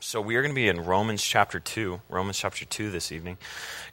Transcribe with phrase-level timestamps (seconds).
[0.00, 3.36] so we are going to be in Romans chapter 2, Romans chapter 2 this evening.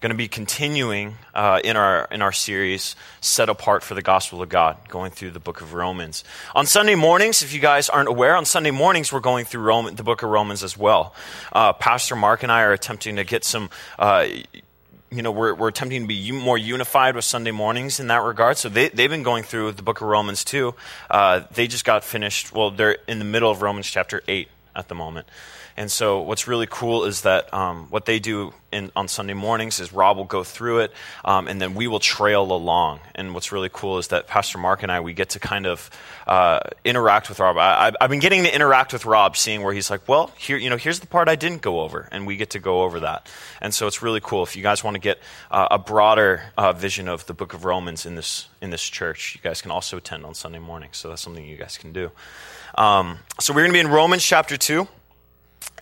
[0.02, 4.42] Going to be continuing uh, in, our, in our series, Set Apart for the Gospel
[4.42, 6.24] of God, going through the book of Romans.
[6.54, 9.96] On Sunday mornings, if you guys aren't aware, on Sunday mornings we're going through Roman,
[9.96, 11.16] the book of Romans as well.
[11.52, 14.28] Uh, Pastor Mark and I are attempting to get some uh,
[15.12, 18.58] you know, we're, we're attempting to be more unified with Sunday mornings in that regard.
[18.58, 20.76] So they, they've been going through the book of Romans too.
[21.10, 24.90] Uh, they just got finished, well, they're in the middle of Romans chapter 8 at
[24.90, 25.28] the moment.
[25.78, 29.82] And so, what's really cool is that um, what they do in, on Sunday mornings
[29.82, 30.94] is Rob will go through it,
[31.26, 33.02] um, and then we will trail along.
[33.14, 35.90] And what's really cool is that Pastor Mark and I we get to kind of
[36.28, 37.58] uh, interact with Rob.
[37.58, 40.70] I, have been getting to interact with Rob, seeing where he's like, "Well, here, you
[40.70, 43.30] know, here's the part I didn't go over," and we get to go over that.
[43.60, 44.44] And so, it's really cool.
[44.44, 45.20] If you guys want to get
[45.52, 49.36] uh, a broader uh, vision of the Book of Romans in this in this church,
[49.36, 50.90] you guys can also attend on Sunday morning.
[50.94, 52.12] So that's something you guys can do.
[52.76, 54.88] Um, so we're going to be in Romans chapter two.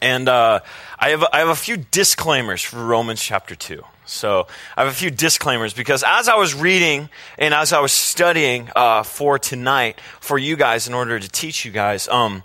[0.02, 0.60] And uh,
[1.00, 3.84] I, have, I have a few disclaimers for Romans chapter 2.
[4.06, 7.94] So I have a few disclaimers because as I was reading and as I was
[7.94, 12.44] studying uh, for tonight for you guys in order to teach you guys, um,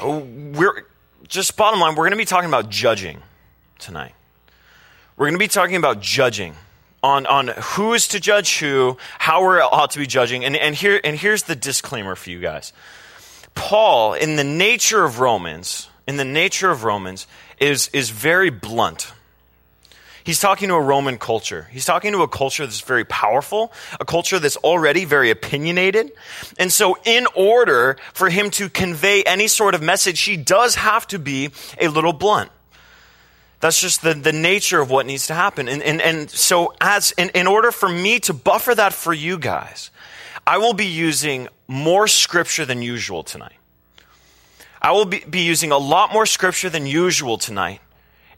[0.00, 0.86] we're
[1.26, 3.22] just bottom line, we're going to be talking about judging
[3.78, 4.14] tonight.
[5.16, 6.54] We're going to be talking about judging
[7.02, 10.44] on, on who is to judge who, how we're ought to be judging.
[10.44, 12.72] And, and, here, and here's the disclaimer for you guys.
[13.54, 17.26] Paul, in the nature of Romans, in the nature of Romans,
[17.58, 19.12] is, is very blunt.
[20.24, 21.68] He's talking to a Roman culture.
[21.70, 26.12] He's talking to a culture that's very powerful, a culture that's already very opinionated.
[26.58, 31.06] And so, in order for him to convey any sort of message, he does have
[31.08, 32.50] to be a little blunt.
[33.60, 35.68] That's just the, the nature of what needs to happen.
[35.68, 39.38] And, and, and so, as, in, in order for me to buffer that for you
[39.38, 39.90] guys,
[40.46, 43.56] I will be using more scripture than usual tonight.
[44.80, 47.80] I will be, be using a lot more scripture than usual tonight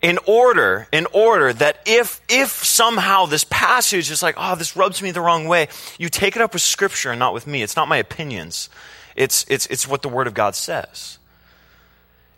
[0.00, 5.02] in order in order that if if somehow this passage is like oh this rubs
[5.02, 7.62] me the wrong way you take it up with scripture and not with me.
[7.62, 8.68] It's not my opinions.
[9.16, 11.18] It's it's it's what the word of god says.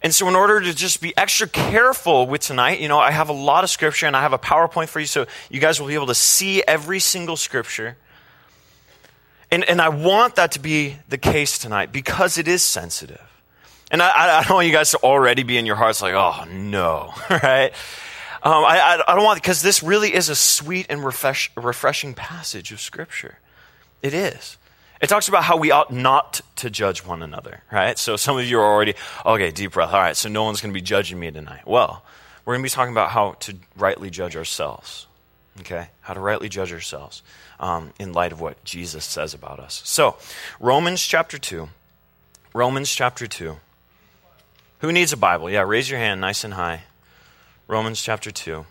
[0.00, 3.28] And so in order to just be extra careful with tonight you know i have
[3.28, 5.88] a lot of scripture and i have a powerpoint for you so you guys will
[5.88, 7.96] be able to see every single scripture
[9.50, 13.22] and, and I want that to be the case tonight because it is sensitive.
[13.90, 16.44] And I, I don't want you guys to already be in your hearts like, oh
[16.50, 17.72] no, right?
[18.42, 22.70] Um, I, I don't want, because this really is a sweet and refresh, refreshing passage
[22.70, 23.38] of Scripture.
[24.00, 24.58] It is.
[25.00, 27.98] It talks about how we ought not to judge one another, right?
[27.98, 28.94] So some of you are already,
[29.26, 29.92] okay, deep breath.
[29.92, 31.66] All right, so no one's going to be judging me tonight.
[31.66, 32.04] Well,
[32.44, 35.07] we're going to be talking about how to rightly judge ourselves,
[35.60, 35.88] okay?
[36.00, 37.22] How to rightly judge ourselves
[37.60, 39.82] um, in light of what Jesus says about us.
[39.84, 40.16] So,
[40.60, 41.68] Romans chapter 2.
[42.54, 43.56] Romans chapter 2.
[44.80, 45.50] Who needs a Bible?
[45.50, 46.82] Yeah, raise your hand nice and high.
[47.66, 48.64] Romans chapter 2.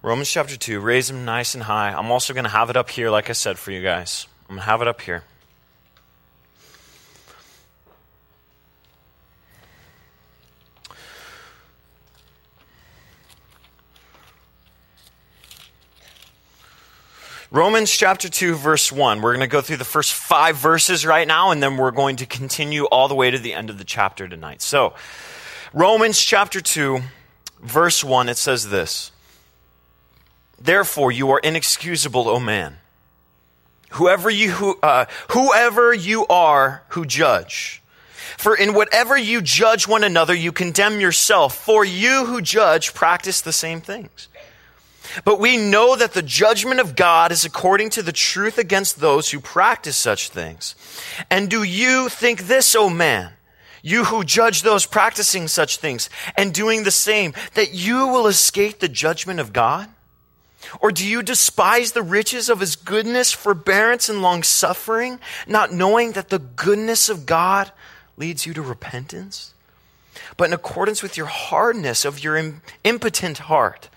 [0.00, 1.90] Romans chapter 2, raise them nice and high.
[1.90, 4.28] I'm also going to have it up here, like I said, for you guys.
[4.48, 5.24] I'm going to have it up here.
[17.50, 19.22] Romans chapter 2, verse 1.
[19.22, 22.16] We're going to go through the first five verses right now, and then we're going
[22.16, 24.60] to continue all the way to the end of the chapter tonight.
[24.60, 24.92] So,
[25.72, 27.00] Romans chapter 2,
[27.62, 29.12] verse 1, it says this
[30.60, 32.76] Therefore, you are inexcusable, O man.
[33.92, 37.82] Whoever you, uh, whoever you are who judge.
[38.36, 41.56] For in whatever you judge one another, you condemn yourself.
[41.56, 44.28] For you who judge practice the same things.
[45.24, 49.30] But we know that the judgment of God is according to the truth against those
[49.30, 50.74] who practice such things.
[51.30, 53.32] And do you think this, O man,
[53.82, 58.78] you who judge those practicing such things and doing the same, that you will escape
[58.80, 59.88] the judgment of God?
[60.80, 66.12] Or do you despise the riches of his goodness, forbearance, and long suffering, not knowing
[66.12, 67.70] that the goodness of God
[68.16, 69.54] leads you to repentance?
[70.36, 72.36] But in accordance with your hardness of your
[72.84, 73.88] impenitent heart,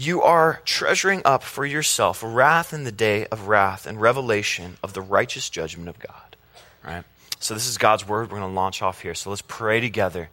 [0.00, 4.92] you are treasuring up for yourself wrath in the day of wrath and revelation of
[4.92, 6.36] the righteous judgment of God.
[6.84, 7.02] Right?
[7.40, 8.30] So this is God's word.
[8.30, 9.16] We're going to launch off here.
[9.16, 10.28] So let's pray together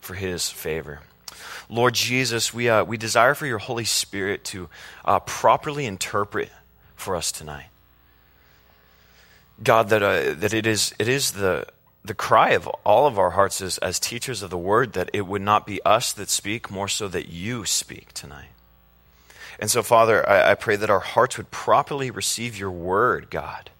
[0.00, 1.00] for his favor.
[1.68, 4.68] Lord Jesus, we, uh, we desire for your Holy Spirit to
[5.04, 6.50] uh, properly interpret
[6.94, 7.66] for us tonight.
[9.60, 11.66] God, that, uh, that it is, it is the,
[12.04, 15.26] the cry of all of our hearts as, as teachers of the word that it
[15.26, 18.50] would not be us that speak, more so that you speak tonight.
[19.58, 23.70] And so, Father, I, I pray that our hearts would properly receive your word, God.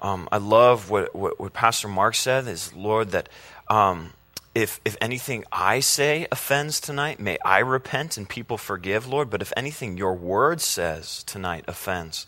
[0.00, 3.28] Um, I love what, what, what, Pastor Mark said is, Lord, that
[3.68, 4.12] um,
[4.54, 9.30] if, if anything I say offends tonight, may I repent and people forgive, Lord.
[9.30, 12.26] But if anything your word says tonight offends,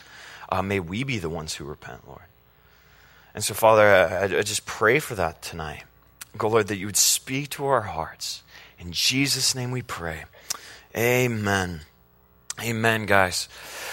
[0.49, 2.23] uh, may we be the ones who repent, Lord.
[3.35, 5.83] And so, Father, I, I just pray for that tonight.
[6.39, 8.43] Go, Lord, that you would speak to our hearts.
[8.79, 10.25] In Jesus' name we pray.
[10.97, 11.81] Amen.
[12.63, 13.49] Amen, guys.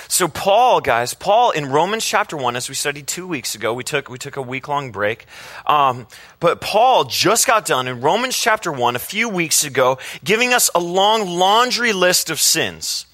[0.08, 3.84] So Paul, guys, Paul in Romans chapter one, as we studied two weeks ago, we
[3.84, 5.26] took we took a week long break.
[5.66, 6.06] Um,
[6.40, 10.70] but Paul just got done in Romans chapter one a few weeks ago, giving us
[10.76, 13.06] a long laundry list of sins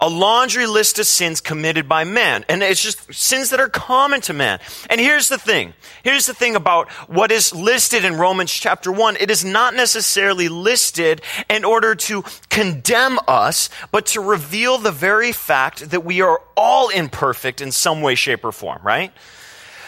[0.00, 2.44] a laundry list of sins committed by man.
[2.48, 4.60] And it's just sins that are common to man.
[4.90, 5.74] And here's the thing.
[6.02, 9.16] Here's the thing about what is listed in Romans chapter 1.
[9.20, 15.32] It is not necessarily listed in order to condemn us, but to reveal the very
[15.32, 19.12] fact that we are all imperfect in some way, shape, or form, right?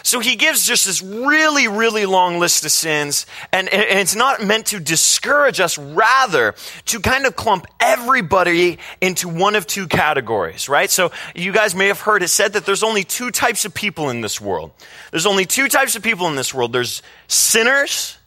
[0.05, 4.39] So he gives just this really, really long list of sins, and, and it's not
[4.39, 6.53] meant to discourage us, rather
[6.85, 10.91] to kind of clump everybody into one of two categories, right?
[10.91, 14.11] So you guys may have heard it said that there's only two types of people
[14.11, 14.73] in this world.
[15.09, 16.71] There's only two types of people in this world.
[16.71, 18.19] There's sinners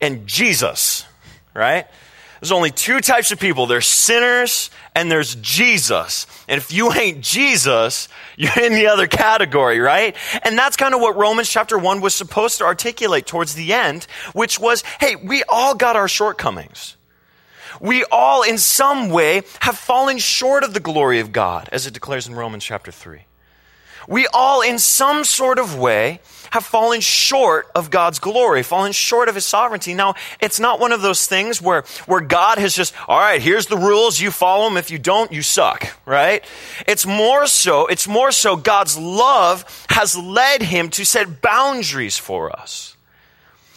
[0.00, 1.04] and Jesus,
[1.52, 1.88] right?
[2.44, 3.64] There's only two types of people.
[3.64, 6.26] There's sinners and there's Jesus.
[6.46, 8.06] And if you ain't Jesus,
[8.36, 10.14] you're in the other category, right?
[10.42, 14.06] And that's kind of what Romans chapter 1 was supposed to articulate towards the end,
[14.34, 16.98] which was, hey, we all got our shortcomings.
[17.80, 21.94] We all, in some way, have fallen short of the glory of God, as it
[21.94, 23.22] declares in Romans chapter 3.
[24.06, 26.20] We all, in some sort of way,
[26.54, 29.92] have fallen short of God's glory, fallen short of His sovereignty.
[29.92, 33.66] Now, it's not one of those things where, where God has just, all right, here's
[33.66, 34.76] the rules, you follow them.
[34.76, 36.44] If you don't, you suck, right?
[36.86, 42.52] It's more so, it's more so God's love has led Him to set boundaries for
[42.52, 42.93] us.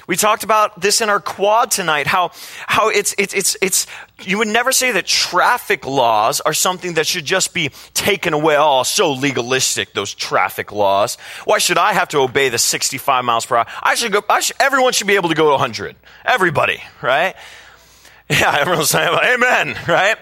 [0.08, 2.32] We talked about this in our quad tonight, how,
[2.66, 3.88] how it's, it's, it's, it's,
[4.22, 8.56] you would never say that traffic laws are something that should just be taken away.
[8.58, 11.18] Oh, so legalistic, those traffic laws.
[11.44, 13.66] Why should I have to obey the 65 miles per hour?
[13.84, 15.98] I should go, I should, everyone should be able to go to 100.
[16.26, 17.36] Everybody, right?
[18.30, 20.18] Yeah, everyone's saying, amen, right?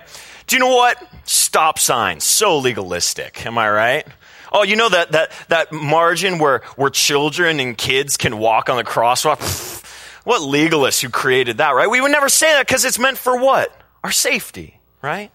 [0.46, 1.02] Do you know what?
[1.24, 3.44] Stop signs, so legalistic.
[3.48, 4.08] Am I right?
[4.56, 8.78] Oh, you know that, that, that margin where, where children and kids can walk on
[8.78, 9.84] the crosswalk?
[10.24, 11.90] what legalist who created that, right?
[11.90, 13.78] We would never say that because it's meant for what?
[14.02, 15.30] Our safety, right?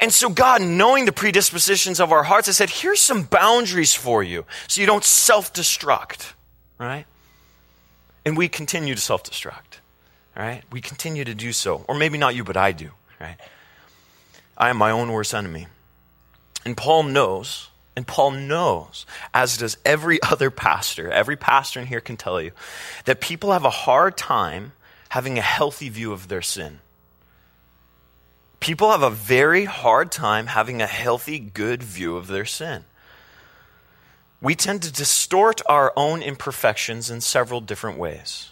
[0.00, 4.22] And so God, knowing the predispositions of our hearts, has said, here's some boundaries for
[4.22, 6.32] you so you don't self-destruct,
[6.78, 7.04] right?
[8.24, 9.80] And we continue to self-destruct,
[10.34, 10.62] right?
[10.72, 11.84] We continue to do so.
[11.86, 13.36] Or maybe not you, but I do, right?
[14.56, 15.66] I am my own worst enemy.
[16.64, 17.68] And Paul knows
[17.98, 22.52] and Paul knows, as does every other pastor, every pastor in here can tell you,
[23.06, 24.70] that people have a hard time
[25.08, 26.78] having a healthy view of their sin.
[28.60, 32.84] People have a very hard time having a healthy, good view of their sin.
[34.40, 38.50] We tend to distort our own imperfections in several different ways.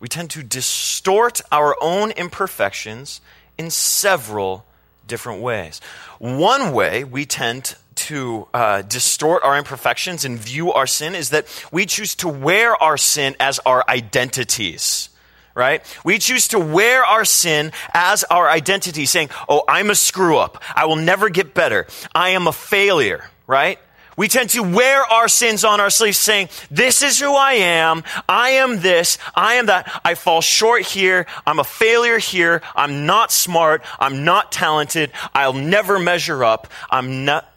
[0.00, 3.20] We tend to distort our own imperfections
[3.56, 4.66] in several
[5.06, 5.80] different ways.
[6.18, 11.46] One way we tend to uh, distort our imperfections and view our sin is that
[11.72, 15.08] we choose to wear our sin as our identities
[15.54, 15.82] right?
[16.04, 20.62] We choose to wear our sin as our identity, saying, Oh, I'm a screw up.
[20.74, 21.86] I will never get better.
[22.14, 23.78] I am a failure, right?
[24.16, 28.02] We tend to wear our sins on our sleeves saying, this is who I am.
[28.28, 29.18] I am this.
[29.34, 30.00] I am that.
[30.04, 31.26] I fall short here.
[31.46, 32.62] I'm a failure here.
[32.74, 33.84] I'm not smart.
[34.00, 35.12] I'm not talented.
[35.34, 36.68] I'll never measure up.
[36.90, 37.52] I'm not,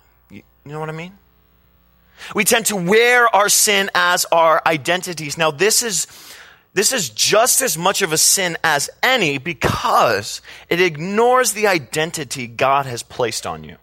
[0.70, 1.18] you know what I mean?
[2.36, 5.36] We tend to wear our sin as our identities.
[5.36, 6.06] Now, this is,
[6.76, 12.46] this is just as much of a sin as any because it ignores the identity
[12.46, 13.78] God has placed on you.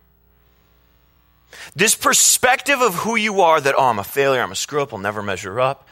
[1.74, 4.92] This perspective of who you are that, oh, I'm a failure, I'm a screw up,
[4.92, 5.88] I'll never measure up,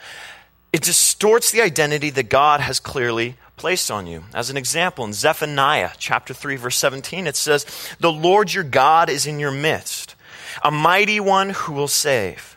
[0.71, 4.23] it distorts the identity that God has clearly placed on you.
[4.33, 7.65] As an example, in Zephaniah chapter 3, verse 17, it says,
[7.99, 10.14] The Lord your God is in your midst,
[10.63, 12.55] a mighty one who will save.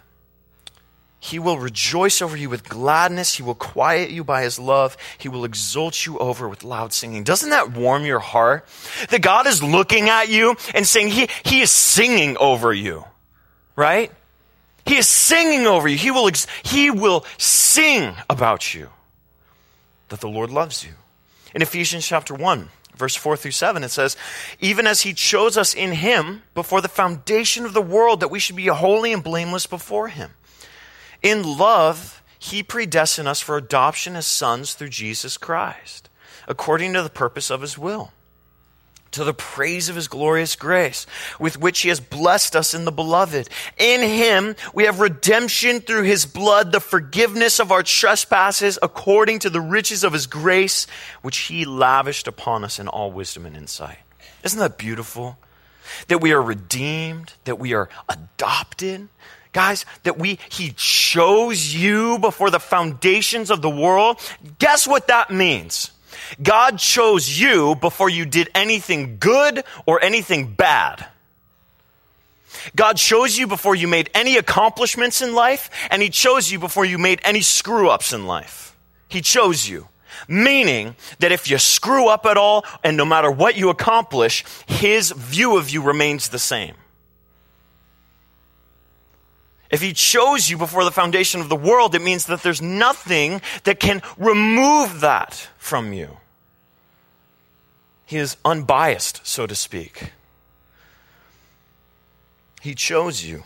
[1.21, 3.35] He will rejoice over you with gladness.
[3.35, 4.97] He will quiet you by his love.
[5.19, 7.25] He will exalt you over with loud singing.
[7.25, 8.67] Doesn't that warm your heart?
[9.11, 13.05] That God is looking at you and saying, He, he is singing over you,
[13.75, 14.13] right?
[14.87, 15.99] He is singing over you.
[15.99, 16.31] He will,
[16.63, 18.89] he will sing about you
[20.09, 20.93] that the Lord loves you.
[21.55, 24.17] In Ephesians chapter 1, verse 4 through 7, it says,
[24.61, 28.39] Even as he chose us in him before the foundation of the world, that we
[28.39, 30.33] should be holy and blameless before him.
[31.23, 36.09] In love, he predestined us for adoption as sons through Jesus Christ,
[36.47, 38.13] according to the purpose of his will,
[39.13, 41.07] to the praise of his glorious grace,
[41.39, 43.49] with which he has blessed us in the beloved.
[43.79, 49.51] In him we have redemption through his blood, the forgiveness of our trespasses, according to
[49.51, 50.87] the riches of his grace,
[51.23, 53.99] which he lavished upon us in all wisdom and insight.
[54.45, 55.39] Isn't that beautiful?
[56.09, 59.09] That we are redeemed, that we are adopted,
[59.53, 64.21] guys, that we, he chose you before the foundations of the world.
[64.59, 65.91] Guess what that means?
[66.43, 71.07] God chose you before you did anything good or anything bad.
[72.75, 76.85] God chose you before you made any accomplishments in life, and He chose you before
[76.85, 78.77] you made any screw ups in life.
[79.09, 79.89] He chose you.
[80.27, 85.13] Meaning that if you screw up at all, and no matter what you accomplish, His
[85.13, 86.75] view of you remains the same.
[89.71, 93.43] If he chose you before the foundation of the world, it means that there's nothing
[93.65, 96.17] that can remove that from you.
[98.07, 100.13] He is unbiased, so to speak.
[102.63, 103.43] He chose you.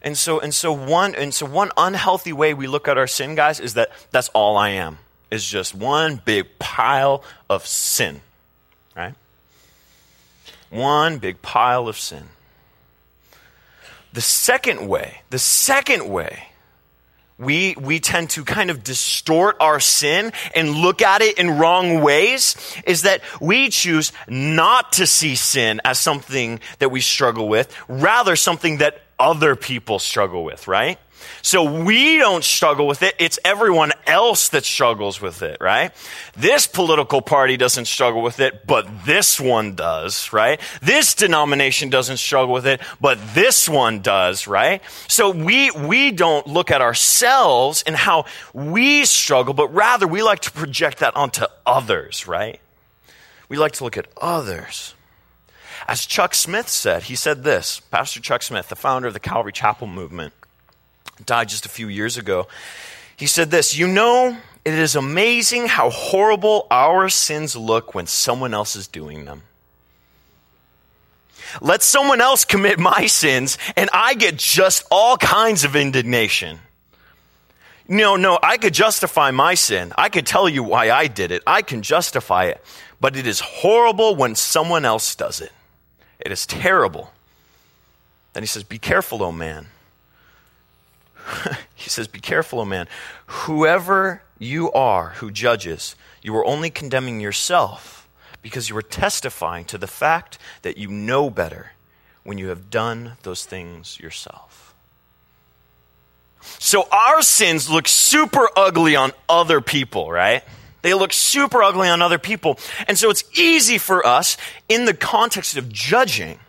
[0.00, 3.34] And so, and so one, and so one unhealthy way we look at our sin,
[3.34, 4.98] guys, is that that's all I am.
[5.30, 8.20] Is just one big pile of sin.
[8.96, 9.14] Right?
[10.70, 12.28] One big pile of sin.
[14.12, 16.48] The second way, the second way
[17.38, 22.00] we, we tend to kind of distort our sin and look at it in wrong
[22.00, 27.74] ways is that we choose not to see sin as something that we struggle with,
[27.88, 30.98] rather something that other people struggle with, right?
[31.42, 33.14] So we don't struggle with it.
[33.18, 35.92] It's everyone else that struggles with it, right?
[36.36, 40.60] This political party doesn't struggle with it, but this one does, right?
[40.80, 44.82] This denomination doesn't struggle with it, but this one does, right?
[45.08, 50.40] So we, we don't look at ourselves and how we struggle, but rather we like
[50.40, 52.60] to project that onto others, right?
[53.48, 54.94] We like to look at others.
[55.88, 59.52] As Chuck Smith said, he said this, Pastor Chuck Smith, the founder of the Calvary
[59.52, 60.32] Chapel movement
[61.26, 62.48] died just a few years ago.
[63.16, 68.54] He said this You know, it is amazing how horrible our sins look when someone
[68.54, 69.42] else is doing them.
[71.60, 76.60] Let someone else commit my sins, and I get just all kinds of indignation.
[77.88, 79.92] No, no, I could justify my sin.
[79.98, 81.42] I could tell you why I did it.
[81.46, 82.64] I can justify it.
[83.00, 85.52] But it is horrible when someone else does it.
[86.20, 87.12] It is terrible.
[88.32, 89.66] Then he says, Be careful, O oh man.
[91.74, 92.88] he says, Be careful, O man.
[93.26, 98.08] Whoever you are who judges, you are only condemning yourself
[98.42, 101.72] because you are testifying to the fact that you know better
[102.24, 104.74] when you have done those things yourself.
[106.40, 110.42] So our sins look super ugly on other people, right?
[110.82, 112.58] They look super ugly on other people.
[112.88, 114.36] And so it's easy for us,
[114.68, 116.40] in the context of judging,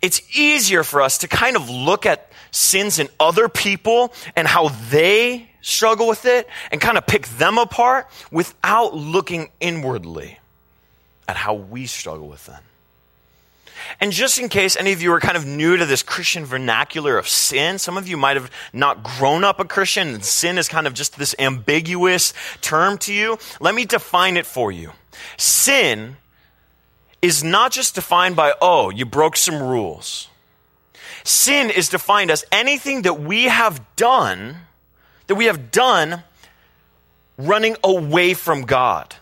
[0.00, 4.68] it's easier for us to kind of look at sins in other people and how
[4.68, 10.38] they struggle with it and kind of pick them apart without looking inwardly
[11.26, 12.62] at how we struggle with them.
[14.00, 17.18] And just in case any of you are kind of new to this Christian vernacular
[17.18, 20.68] of sin, some of you might have not grown up a Christian and sin is
[20.68, 23.38] kind of just this ambiguous term to you.
[23.60, 24.92] Let me define it for you.
[25.36, 26.16] Sin
[27.20, 30.28] is not just defined by, oh, you broke some rules.
[31.24, 34.56] Sin is defined as anything that we have done,
[35.26, 36.22] that we have done
[37.38, 39.14] running away from God.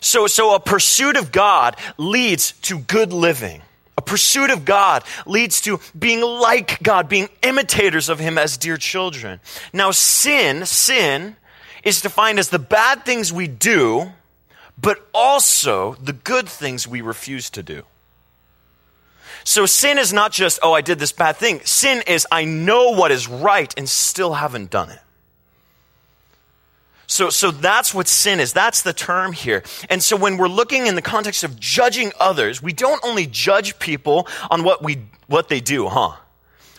[0.00, 3.62] So, so a pursuit of God leads to good living.
[3.98, 8.78] A pursuit of God leads to being like God, being imitators of Him as dear
[8.78, 9.40] children.
[9.74, 11.36] Now, sin, sin
[11.84, 14.12] is defined as the bad things we do,
[14.80, 17.82] but also the good things we refuse to do.
[19.44, 21.60] So sin is not just, oh, I did this bad thing.
[21.64, 25.00] Sin is, I know what is right and still haven't done it.
[27.06, 28.52] So, so that's what sin is.
[28.52, 29.64] That's the term here.
[29.88, 33.80] And so when we're looking in the context of judging others, we don't only judge
[33.80, 36.12] people on what we, what they do, huh?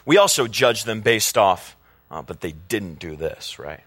[0.06, 1.75] We also judge them based off,
[2.10, 3.82] oh, but they didn't do this, right?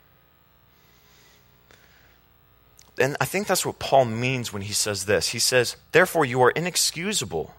[2.99, 5.29] And I think that's what Paul means when he says this.
[5.29, 7.55] He says, Therefore, you are inexcusable,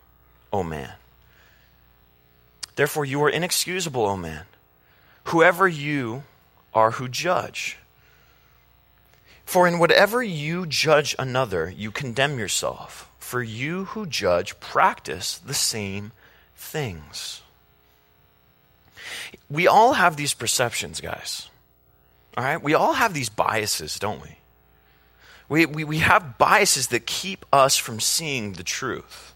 [0.53, 0.93] O man.
[2.75, 4.44] Therefore, you are inexcusable, O man,
[5.25, 6.24] whoever you
[6.74, 7.77] are who judge.
[9.46, 13.10] For in whatever you judge another, you condemn yourself.
[13.20, 16.12] For you who judge practice the same
[16.55, 17.41] things.
[19.50, 21.50] We all have these perceptions, guys.
[22.38, 22.62] All right?
[22.62, 24.38] We all have these biases, don't we?
[25.48, 29.35] We, we, we have biases that keep us from seeing the truth.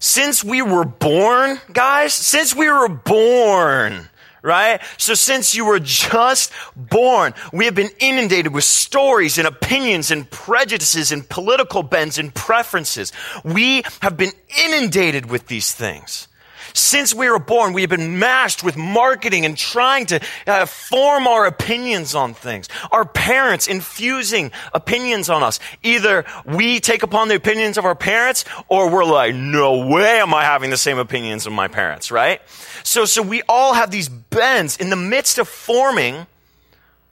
[0.00, 4.08] Since we were born, guys, since we were born,
[4.42, 4.80] right?
[4.96, 10.30] So since you were just born, we have been inundated with stories and opinions and
[10.30, 13.12] prejudices and political bends and preferences.
[13.44, 14.32] We have been
[14.64, 16.28] inundated with these things.
[16.74, 21.26] Since we were born, we have been mashed with marketing and trying to uh, form
[21.26, 22.68] our opinions on things.
[22.90, 25.60] Our parents infusing opinions on us.
[25.82, 30.34] Either we take upon the opinions of our parents or we're like, no way am
[30.34, 32.40] I having the same opinions of my parents, right?
[32.82, 36.26] So, so we all have these bends in the midst of forming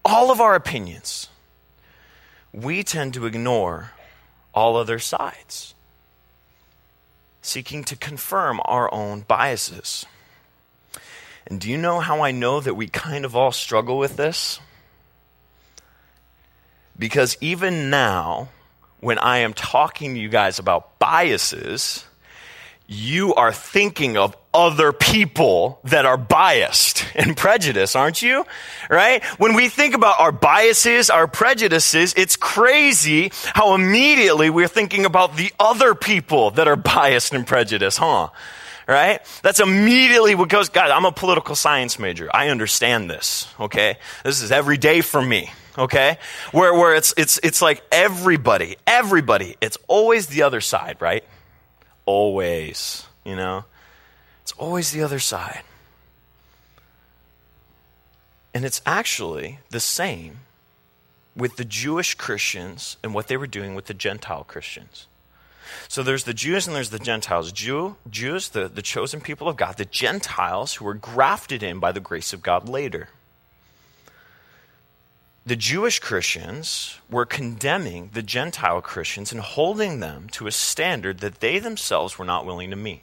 [0.04, 1.28] all of our opinions.
[2.52, 3.92] We tend to ignore
[4.54, 5.74] all other sides
[7.46, 10.04] seeking to confirm our own biases.
[11.46, 14.58] And do you know how I know that we kind of all struggle with this?
[16.98, 18.48] Because even now,
[19.00, 22.04] when I am talking to you guys about biases,
[22.86, 28.44] you are thinking of other people that are biased and prejudiced, aren't you?
[28.90, 29.24] Right?
[29.38, 35.36] When we think about our biases, our prejudices, it's crazy how immediately we're thinking about
[35.36, 38.30] the other people that are biased and prejudiced, huh?
[38.88, 39.20] Right?
[39.42, 42.30] That's immediately what goes, God, I'm a political science major.
[42.32, 43.98] I understand this, okay?
[44.24, 46.16] This is every day for me okay?
[46.52, 51.22] Where, where it's, it's, it's like everybody, everybody, it's always the other side, right?
[52.06, 53.64] always, you know?
[54.46, 55.64] It's always the other side.
[58.54, 60.38] And it's actually the same
[61.34, 65.08] with the Jewish Christians and what they were doing with the Gentile Christians.
[65.88, 67.50] So there's the Jews and there's the Gentiles.
[67.50, 71.90] Jew, Jews, the, the chosen people of God, the Gentiles who were grafted in by
[71.90, 73.08] the grace of God later
[75.46, 81.38] the Jewish Christians were condemning the Gentile Christians and holding them to a standard that
[81.38, 83.02] they themselves were not willing to meet.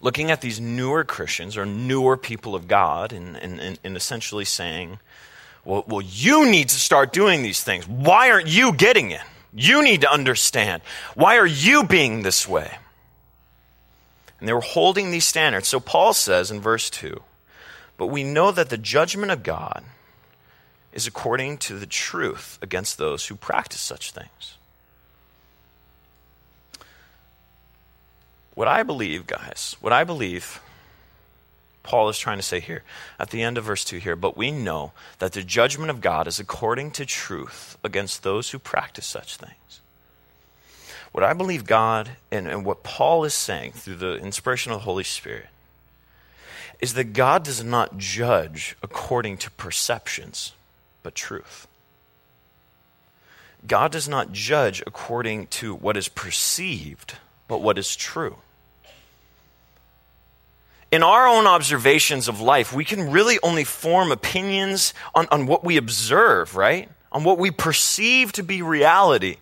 [0.00, 4.98] Looking at these newer Christians or newer people of God and, and, and essentially saying,
[5.64, 7.86] well, well, you need to start doing these things.
[7.88, 9.22] Why aren't you getting it?
[9.52, 10.82] You need to understand.
[11.14, 12.78] Why are you being this way?
[14.40, 15.68] And they were holding these standards.
[15.68, 17.22] So Paul says in verse 2
[17.96, 19.84] but we know that the judgment of God
[20.92, 24.56] is according to the truth against those who practice such things.
[28.54, 30.60] What I believe, guys, what I believe
[31.82, 32.82] Paul is trying to say here
[33.18, 36.26] at the end of verse 2 here, but we know that the judgment of God
[36.26, 39.80] is according to truth against those who practice such things.
[41.12, 44.84] What I believe God and, and what Paul is saying through the inspiration of the
[44.84, 45.46] Holy Spirit
[46.80, 50.52] is that God does not judge according to perceptions,
[51.02, 51.68] but truth.
[53.66, 57.16] God does not judge according to what is perceived,
[57.48, 58.36] but what is true.
[60.90, 65.64] In our own observations of life, we can really only form opinions on, on what
[65.64, 66.88] we observe, right?
[67.10, 69.38] On what we perceive to be reality.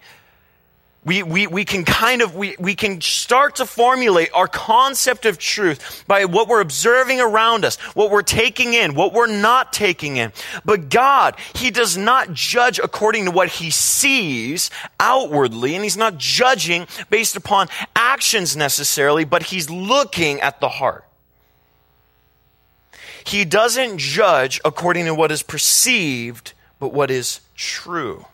[1.04, 5.36] We, we, we can kind of, we, we can start to formulate our concept of
[5.36, 10.16] truth by what we're observing around us, what we're taking in, what we're not taking
[10.16, 10.32] in.
[10.64, 16.18] But God, He does not judge according to what He sees outwardly, and He's not
[16.18, 21.04] judging based upon actions necessarily, but He's looking at the heart.
[23.24, 28.26] He doesn't judge according to what is perceived, but what is true.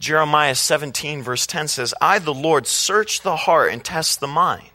[0.00, 4.70] Jeremiah 17, verse 10 says, I, the Lord, search the heart and test the mind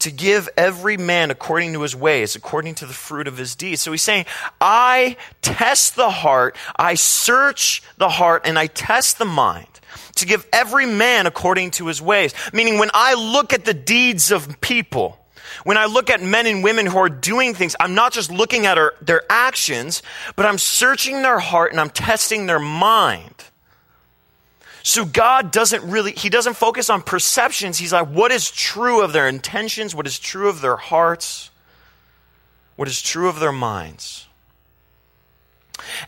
[0.00, 3.82] to give every man according to his ways, according to the fruit of his deeds.
[3.82, 4.26] So he's saying,
[4.60, 9.66] I test the heart, I search the heart, and I test the mind
[10.16, 12.34] to give every man according to his ways.
[12.52, 15.18] Meaning, when I look at the deeds of people,
[15.64, 18.66] when I look at men and women who are doing things, I'm not just looking
[18.66, 20.02] at our, their actions,
[20.36, 23.34] but I'm searching their heart and I'm testing their mind.
[24.82, 27.78] So God doesn't really, He doesn't focus on perceptions.
[27.78, 29.94] He's like, what is true of their intentions?
[29.94, 31.50] What is true of their hearts?
[32.76, 34.26] What is true of their minds?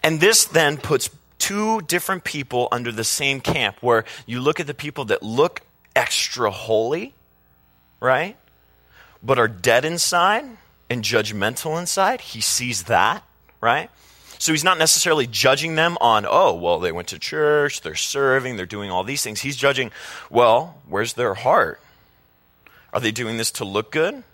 [0.03, 4.67] And this then puts two different people under the same camp where you look at
[4.67, 5.61] the people that look
[5.95, 7.15] extra holy,
[8.01, 8.37] right?
[9.23, 10.45] But are dead inside
[10.91, 13.25] and judgmental inside, he sees that,
[13.61, 13.91] right?
[14.39, 18.57] So he's not necessarily judging them on, oh, well, they went to church, they're serving,
[18.57, 19.41] they're doing all these things.
[19.41, 19.93] He's judging,
[20.31, 21.81] well, where's their heart?
[22.93, 24.25] Are they doing this to look good?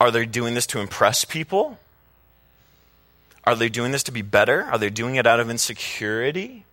[0.00, 1.78] Are they doing this to impress people?
[3.42, 4.62] Are they doing this to be better?
[4.62, 6.64] Are they doing it out of insecurity?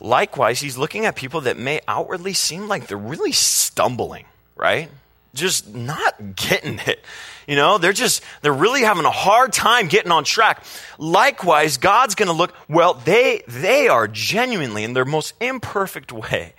[0.00, 4.24] Likewise, he's looking at people that may outwardly seem like they're really stumbling,
[4.56, 4.90] right?
[5.36, 7.04] Just not getting it.
[7.46, 10.64] You know, they're just, they're really having a hard time getting on track.
[10.98, 16.54] Likewise, God's going to look, well, they, they are genuinely, in their most imperfect way,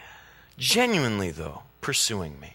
[0.58, 2.54] genuinely, though, pursuing me.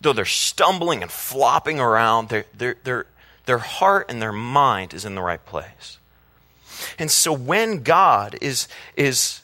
[0.00, 3.06] Though they're stumbling and flopping around, their, their, their,
[3.46, 5.98] their heart and their mind is in the right place.
[6.98, 9.42] And so when God is, is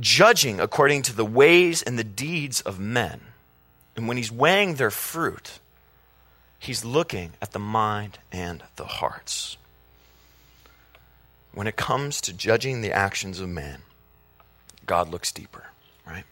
[0.00, 3.20] judging according to the ways and the deeds of men,
[3.98, 5.58] and when he's weighing their fruit,
[6.56, 9.56] he's looking at the mind and the hearts.
[11.52, 13.82] When it comes to judging the actions of man,
[14.86, 15.64] God looks deeper,
[16.06, 16.22] right?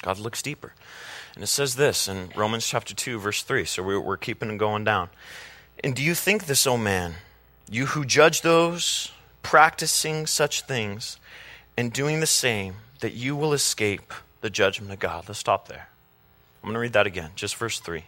[0.00, 0.72] God looks deeper.
[1.34, 3.66] And it says this in Romans chapter 2, verse 3.
[3.66, 5.10] So we're, keeping it going down.
[5.84, 7.16] And do you think this, O man,
[7.68, 11.18] you who judge those practicing such things
[11.76, 15.24] and doing the same, that you will escape the judgment of God?
[15.28, 15.88] Let's stop there.
[16.62, 18.04] I'm going to read that again, just verse 3.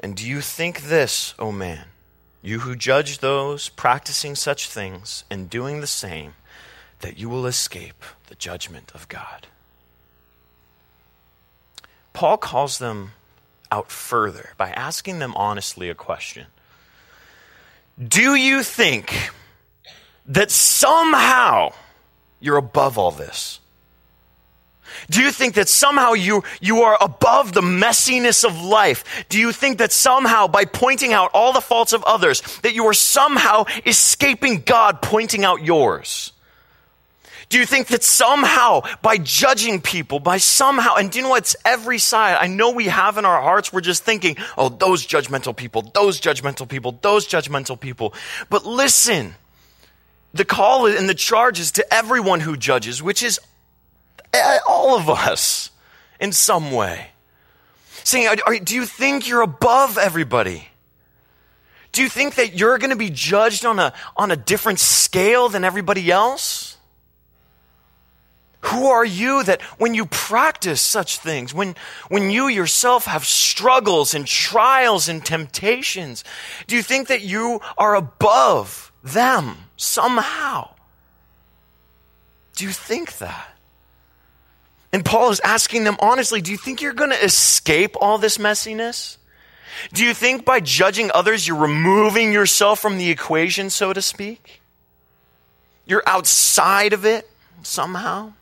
[0.00, 1.86] And do you think this, O man,
[2.42, 6.34] you who judge those practicing such things and doing the same,
[7.00, 9.48] that you will escape the judgment of God?
[12.12, 13.12] Paul calls them
[13.70, 16.46] out further by asking them honestly a question
[17.96, 19.30] Do you think
[20.26, 21.72] that somehow
[22.40, 23.60] you're above all this?
[25.10, 29.24] Do you think that somehow you, you are above the messiness of life?
[29.28, 32.86] Do you think that somehow by pointing out all the faults of others, that you
[32.86, 36.32] are somehow escaping God pointing out yours?
[37.48, 41.44] Do you think that somehow by judging people, by somehow, and do you know what?
[41.44, 42.36] It's every side.
[42.38, 46.20] I know we have in our hearts, we're just thinking, oh, those judgmental people, those
[46.20, 48.12] judgmental people, those judgmental people.
[48.50, 49.34] But listen,
[50.34, 53.40] the call and the charge is to everyone who judges, which is
[54.68, 55.70] all of us
[56.20, 57.08] in some way.
[58.04, 60.68] Saying, do you think you're above everybody?
[61.92, 65.48] Do you think that you're going to be judged on a, on a different scale
[65.48, 66.76] than everybody else?
[68.62, 71.76] Who are you that when you practice such things, when,
[72.08, 76.24] when you yourself have struggles and trials and temptations,
[76.66, 80.70] do you think that you are above them somehow?
[82.56, 83.57] Do you think that?
[84.92, 88.38] And Paul is asking them honestly, do you think you're going to escape all this
[88.38, 89.18] messiness?
[89.92, 94.60] Do you think by judging others, you're removing yourself from the equation, so to speak?
[95.86, 97.28] You're outside of it
[97.62, 98.32] somehow?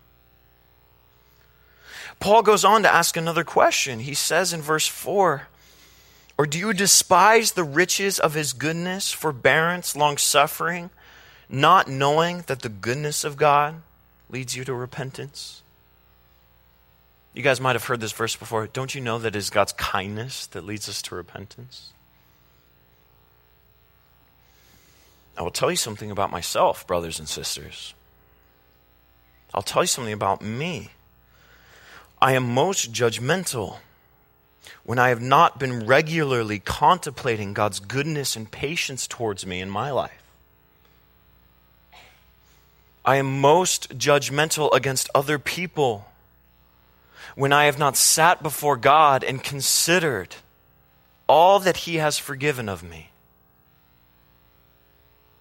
[2.20, 4.00] Paul goes on to ask another question.
[4.00, 5.48] He says in verse 4
[6.38, 10.90] Or do you despise the riches of his goodness, forbearance, long suffering,
[11.48, 13.82] not knowing that the goodness of God
[14.30, 15.62] leads you to repentance?
[17.36, 18.66] You guys might have heard this verse before.
[18.66, 21.92] Don't you know that it is God's kindness that leads us to repentance?
[25.36, 27.92] I will tell you something about myself, brothers and sisters.
[29.52, 30.92] I'll tell you something about me.
[32.22, 33.80] I am most judgmental
[34.84, 39.90] when I have not been regularly contemplating God's goodness and patience towards me in my
[39.90, 40.22] life.
[43.04, 46.06] I am most judgmental against other people
[47.36, 50.34] when I have not sat before God and considered
[51.28, 53.10] all that He has forgiven of me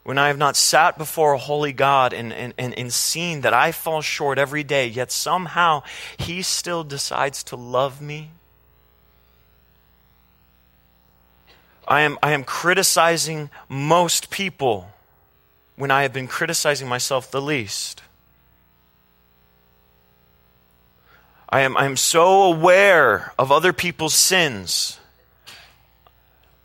[0.05, 3.55] when I have not sat before a holy God and, and, and, and, seen that
[3.55, 5.81] I fall short every day, yet somehow
[6.15, 8.29] He still decides to love me.
[11.87, 14.89] I am, I am criticizing most people
[15.75, 18.03] when I have been criticizing myself the least.
[21.55, 24.99] I am, I am so aware of other people's sins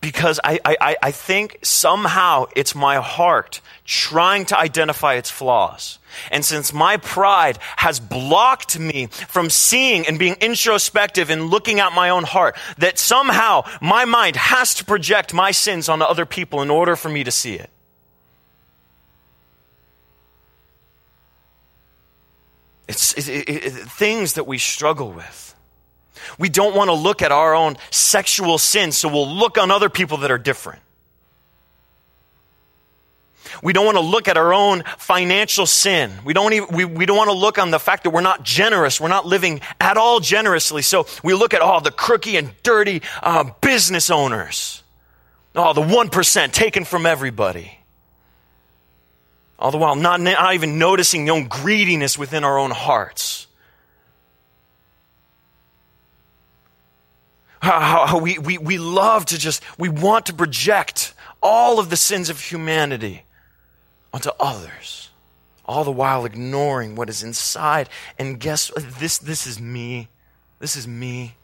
[0.01, 6.01] because I, I, I think somehow it's my heart trying to identify its flaws.
[6.33, 11.93] And since my pride has blocked me from seeing and being introspective and looking at
[11.93, 16.63] my own heart, that somehow my mind has to project my sins onto other people
[16.63, 17.71] in order for me to see it.
[22.91, 25.55] It's it, it, it, things that we struggle with.
[26.39, 29.89] We don't want to look at our own sexual sin, so we'll look on other
[29.89, 30.81] people that are different.
[33.63, 36.13] We don't want to look at our own financial sin.
[36.25, 38.43] We don't, even, we, we don't want to look on the fact that we're not
[38.43, 39.01] generous.
[39.01, 40.83] We're not living at all generously.
[40.83, 44.83] So we look at all the crooky and dirty uh, business owners.
[45.55, 47.80] Oh, the 1% taken from everybody.
[49.61, 53.47] All the while, not, not even noticing the own greediness within our own hearts.
[57.61, 61.91] How, how, how we, we, we love to just, we want to project all of
[61.91, 63.25] the sins of humanity
[64.15, 65.11] onto others,
[65.67, 67.91] all the while ignoring what is inside.
[68.19, 70.09] And guess this, this is me.
[70.59, 71.35] This is me.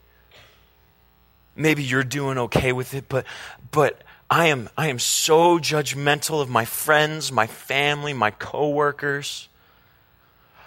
[1.55, 3.27] Maybe you're doing okay with it, but,
[3.71, 9.49] but I am, I am so judgmental of my friends, my family, my coworkers,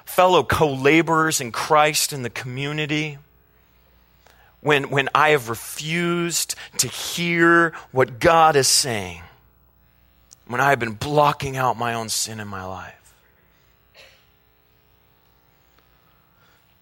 [0.06, 3.18] fellow co-laborers in Christ in the community
[4.62, 9.22] when, when I have refused to hear what God is saying,
[10.48, 12.99] when I have been blocking out my own sin in my life.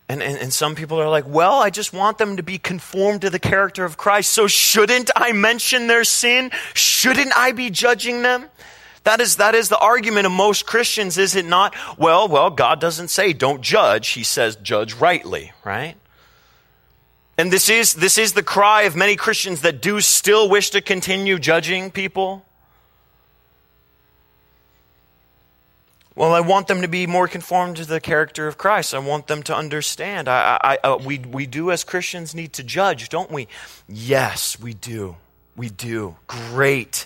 [0.10, 3.22] And, and, and, some people are like, well, I just want them to be conformed
[3.22, 4.30] to the character of Christ.
[4.30, 6.52] So shouldn't I mention their sin?
[6.74, 8.46] Shouldn't I be judging them?
[9.04, 11.76] That is, that is the argument of most Christians, is it not?
[11.98, 14.10] Well, well, God doesn't say don't judge.
[14.10, 15.96] He says judge rightly, right?
[17.38, 20.82] And this is, this is the cry of many Christians that do still wish to
[20.82, 22.46] continue judging people.
[26.18, 28.96] Well, I want them to be more conformed to the character of Christ.
[28.96, 30.28] I want them to understand.
[30.28, 33.48] I, I, I, we, we do, as Christians, need to judge, don't we?
[33.88, 35.18] Yes, we do.
[35.56, 36.16] We do.
[36.26, 37.06] Great.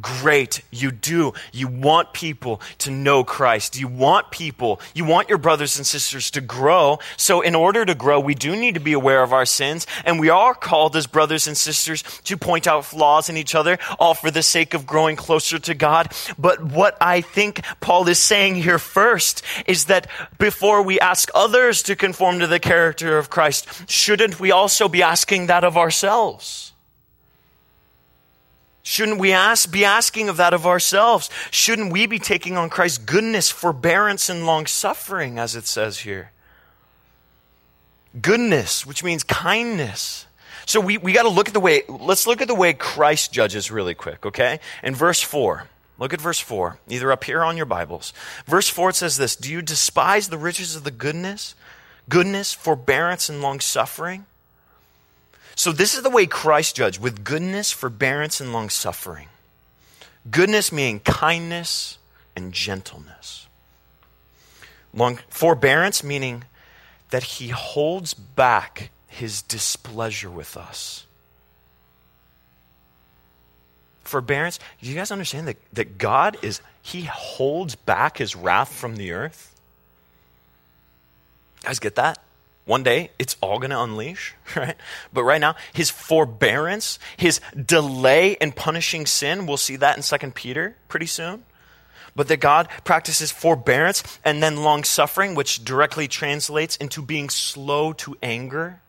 [0.00, 1.34] Great, you do.
[1.52, 3.78] You want people to know Christ.
[3.78, 6.98] You want people, you want your brothers and sisters to grow.
[7.18, 10.18] So, in order to grow, we do need to be aware of our sins, and
[10.18, 14.14] we are called as brothers and sisters to point out flaws in each other, all
[14.14, 16.12] for the sake of growing closer to God.
[16.38, 21.82] But what I think Paul is saying here first is that before we ask others
[21.82, 26.71] to conform to the character of Christ, shouldn't we also be asking that of ourselves?
[28.82, 31.30] Shouldn't we ask, be asking of that of ourselves?
[31.50, 36.32] Shouldn't we be taking on Christ's goodness, forbearance, and long suffering, as it says here?
[38.20, 40.26] Goodness, which means kindness.
[40.66, 43.32] So we, we got to look at the way, let's look at the way Christ
[43.32, 44.58] judges really quick, okay?
[44.82, 45.68] In verse 4,
[45.98, 48.12] look at verse 4, either up here on your Bibles.
[48.46, 51.54] Verse 4 it says this Do you despise the riches of the goodness,
[52.08, 54.26] goodness, forbearance, and long suffering?
[55.54, 59.28] So, this is the way Christ judged with goodness, forbearance, and long suffering.
[60.30, 61.98] Goodness meaning kindness
[62.36, 63.46] and gentleness.
[64.94, 66.44] Long, forbearance meaning
[67.10, 71.06] that he holds back his displeasure with us.
[74.04, 78.96] Forbearance, do you guys understand that, that God is, he holds back his wrath from
[78.96, 79.48] the earth?
[81.62, 82.18] guys get that?
[82.64, 84.76] One day, it's all going to unleash, right?
[85.12, 90.30] But right now, his forbearance, his delay in punishing sin, we'll see that in 2
[90.30, 91.44] Peter pretty soon.
[92.14, 97.94] But that God practices forbearance and then long suffering, which directly translates into being slow
[97.94, 98.80] to anger.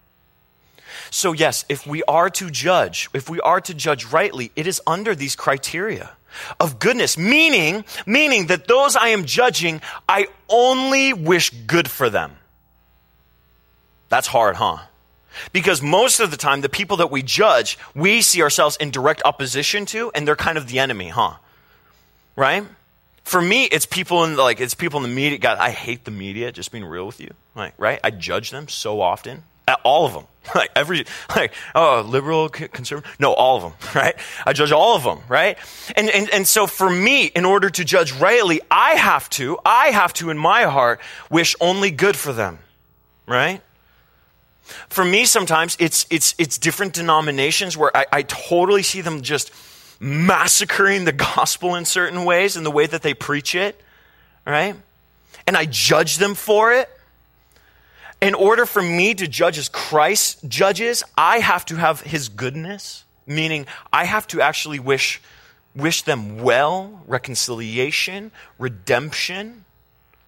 [1.09, 4.81] So, yes, if we are to judge, if we are to judge rightly, it is
[4.86, 6.12] under these criteria
[6.59, 12.36] of goodness, meaning, meaning that those I am judging, I only wish good for them.
[14.13, 14.78] That's hard, huh?
[15.54, 19.23] Because most of the time, the people that we judge, we see ourselves in direct
[19.26, 21.38] opposition to, and they're kind of the enemy, huh?
[22.36, 22.63] Right?
[23.23, 25.39] For me, it's people in the, like it's people in the media.
[25.39, 26.52] God, I hate the media.
[26.52, 27.99] Just being real with you, like right?
[28.04, 29.45] I judge them so often.
[29.84, 34.13] All of them, like every like oh liberal conservative, no, all of them, right?
[34.45, 35.58] I judge all of them, right?
[35.95, 39.88] And and and so for me, in order to judge rightly, I have to, I
[39.88, 42.60] have to, in my heart, wish only good for them,
[43.26, 43.60] right?
[44.89, 49.52] For me, sometimes it's, it's, it's different denominations where I, I totally see them just
[49.99, 53.80] massacring the gospel in certain ways in the way that they preach it,
[54.45, 54.76] right?
[55.45, 56.89] And I judge them for it.
[58.21, 63.04] In order for me to judge as Christ judges, I have to have his goodness,
[63.28, 65.21] meaning I have to actually wish,
[65.76, 69.65] wish them well, reconciliation, redemption,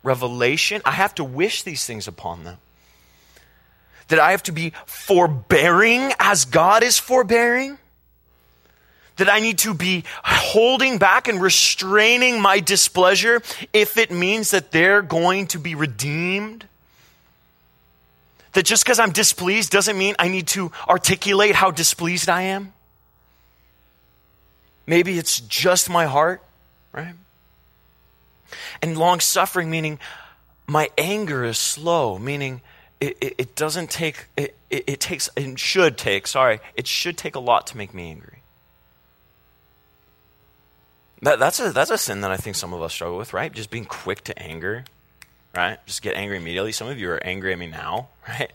[0.04, 0.82] revelation.
[0.84, 2.58] I have to wish these things upon them
[4.08, 7.78] that I have to be forbearing as God is forbearing?
[9.18, 13.42] That I need to be holding back and restraining my displeasure
[13.72, 16.66] if it means that they're going to be redeemed?
[18.54, 22.74] That just because I'm displeased doesn't mean I need to articulate how displeased I am?
[24.88, 26.44] Maybe it's just my heart,
[26.94, 27.16] right?
[28.82, 30.00] And long suffering, meaning
[30.68, 32.62] my anger is slow, meaning
[33.00, 37.36] it, it, it doesn't take, it, it, takes, and should take, sorry, it should take
[37.36, 38.42] a lot to make me angry.
[41.22, 43.52] That, that's, a, that's a sin that I think some of us struggle with, right?
[43.52, 44.86] Just being quick to anger,
[45.56, 45.78] right?
[45.86, 46.72] Just get angry immediately.
[46.72, 48.52] Some of you are angry at me now, right?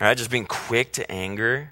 [0.00, 0.16] right?
[0.16, 1.70] Just being quick to anger.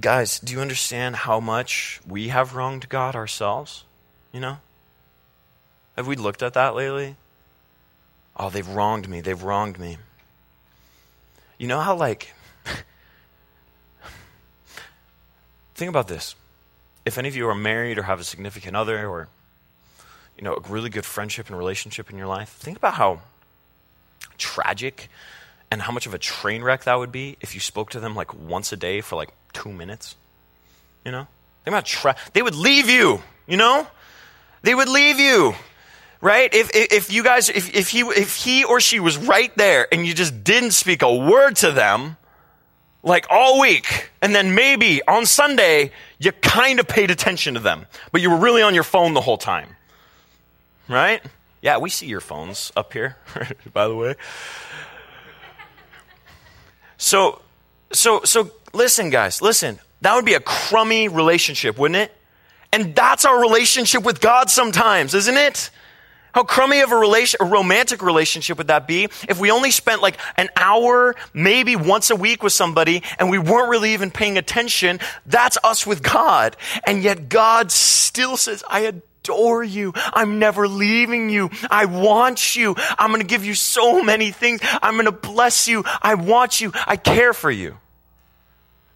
[0.00, 3.84] Guys, do you understand how much we have wronged God ourselves?
[4.32, 4.58] You know?
[5.96, 7.16] Have we looked at that lately?
[8.36, 9.20] Oh, they've wronged me.
[9.20, 9.98] They've wronged me.
[11.58, 12.32] You know how, like,
[15.74, 16.34] think about this.
[17.04, 19.28] If any of you are married or have a significant other or,
[20.36, 23.20] you know, a really good friendship and relationship in your life, think about how
[24.38, 25.08] tragic
[25.70, 28.14] and how much of a train wreck that would be if you spoke to them
[28.14, 30.16] like once a day for like two minutes.
[31.04, 31.26] You know?
[31.64, 33.86] They're tra- they would leave you, you know?
[34.62, 35.54] They would leave you.
[36.20, 36.52] Right?
[36.52, 40.06] If, if you guys, if, if he, if he or she was right there and
[40.06, 42.18] you just didn't speak a word to them,
[43.02, 47.86] like all week, and then maybe on Sunday, you kind of paid attention to them,
[48.12, 49.76] but you were really on your phone the whole time.
[50.88, 51.22] Right?
[51.62, 53.16] Yeah, we see your phones up here,
[53.72, 54.16] by the way.
[56.98, 57.40] So,
[57.92, 59.78] so, so listen, guys, listen.
[60.02, 62.16] That would be a crummy relationship, wouldn't it?
[62.72, 65.70] And that's our relationship with God sometimes, isn't it?
[66.32, 70.02] How crummy of a, relation, a romantic relationship would that be if we only spent
[70.02, 74.38] like an hour, maybe once a week with somebody and we weren't really even paying
[74.38, 75.00] attention?
[75.26, 76.56] That's us with God.
[76.84, 79.92] And yet God still says, I adore you.
[79.96, 81.50] I'm never leaving you.
[81.70, 82.74] I want you.
[82.98, 84.60] I'm going to give you so many things.
[84.82, 85.84] I'm going to bless you.
[86.02, 86.72] I want you.
[86.86, 87.76] I care for you.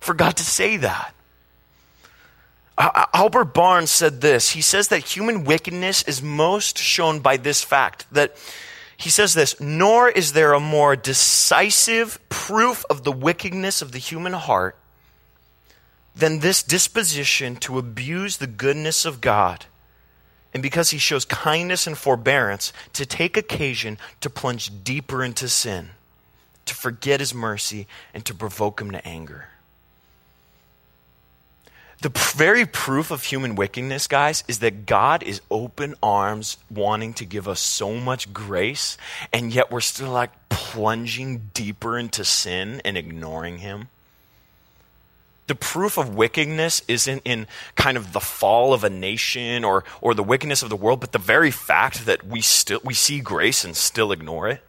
[0.01, 1.14] For God to say that.
[2.77, 4.51] Albert Barnes said this.
[4.51, 8.37] He says that human wickedness is most shown by this fact that
[8.97, 13.99] he says this, nor is there a more decisive proof of the wickedness of the
[13.99, 14.77] human heart
[16.17, 19.67] than this disposition to abuse the goodness of God.
[20.53, 25.91] And because he shows kindness and forbearance, to take occasion to plunge deeper into sin,
[26.67, 29.49] to forget his mercy, and to provoke him to anger.
[32.03, 37.25] The very proof of human wickedness, guys, is that God is open arms wanting to
[37.25, 38.99] give us so much grace,
[39.33, 43.89] and yet we're still like plunging deeper into sin and ignoring Him.
[45.47, 50.15] The proof of wickedness isn't in kind of the fall of a nation or, or
[50.15, 53.65] the wickedness of the world, but the very fact that we still we see grace
[53.65, 54.63] and still ignore it.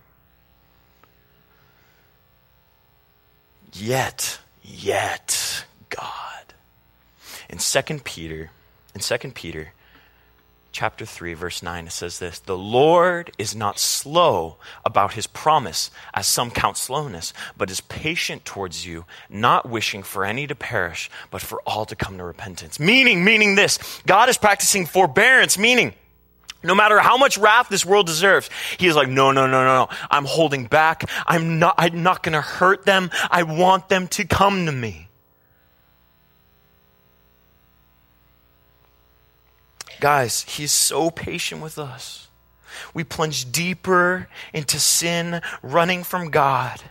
[3.73, 5.64] Yet, yet,
[7.49, 8.51] in 2 Peter,
[8.93, 9.73] in 2 Peter
[10.71, 15.89] chapter 3 verse 9 it says this, "The Lord is not slow about his promise,
[16.13, 21.10] as some count slowness, but is patient towards you, not wishing for any to perish,
[21.31, 25.93] but for all to come to repentance." Meaning, meaning this, God is practicing forbearance, meaning
[26.65, 29.86] no matter how much wrath this world deserves, he is like, no, no, no, no,
[29.86, 29.89] no.
[30.10, 31.10] I'm holding back.
[31.27, 33.12] I'm not, I'm not going to hurt them.
[33.29, 35.04] I want them to come to me.
[39.99, 42.27] Guys, He's so patient with us.
[42.93, 46.81] We plunge deeper into sin, running from God.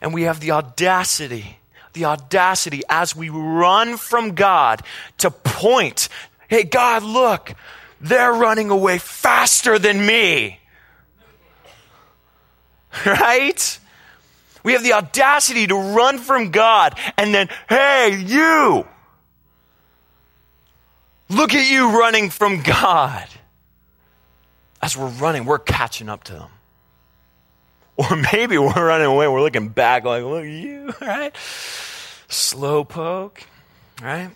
[0.00, 1.58] And we have the audacity,
[1.92, 4.82] the audacity as we run from God
[5.18, 6.08] to point,
[6.48, 7.54] hey, God, look,
[8.00, 10.60] they're running away faster than me.
[13.04, 13.80] Right?
[14.62, 18.86] We have the audacity to run from God and then, hey, you,
[21.28, 23.26] Look at you running from God.
[24.82, 26.50] As we're running, we're catching up to them.
[27.96, 31.34] Or maybe we're running away, we're looking back like, look at you, right?
[32.28, 33.42] Slow poke,
[34.02, 34.30] right?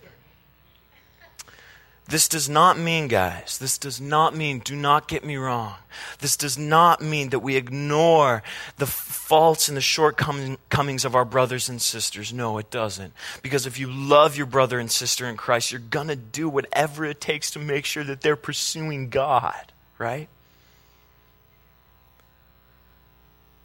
[2.09, 5.75] This does not mean, guys, this does not mean, do not get me wrong.
[6.21, 8.43] This does not mean that we ignore
[8.79, 12.33] the faults and the shortcomings of our brothers and sisters.
[12.33, 13.13] No, it doesn't.
[13.43, 17.05] Because if you love your brother and sister in Christ, you're going to do whatever
[17.05, 20.29] it takes to make sure that they're pursuing God, right?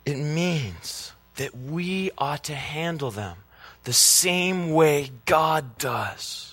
[0.06, 3.38] It means that we ought to handle them
[3.86, 6.53] the same way God does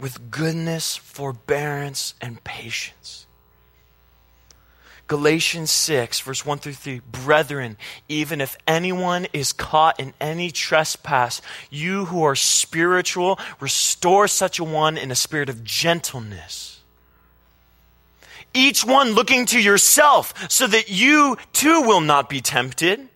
[0.00, 3.26] with goodness, forbearance, and patience.
[5.08, 7.00] Galatians 6, verse 1 through 3.
[7.10, 7.76] Brethren,
[8.08, 11.40] even if anyone is caught in any trespass,
[11.70, 16.80] you who are spiritual, restore such a one in a spirit of gentleness.
[18.52, 23.08] Each one looking to yourself, so that you too will not be tempted.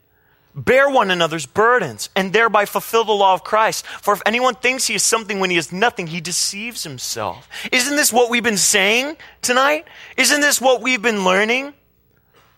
[0.64, 3.86] Bear one another's burdens and thereby fulfill the law of Christ.
[3.86, 7.48] For if anyone thinks he is something when he is nothing, he deceives himself.
[7.72, 9.86] Isn't this what we've been saying tonight?
[10.16, 11.72] Isn't this what we've been learning?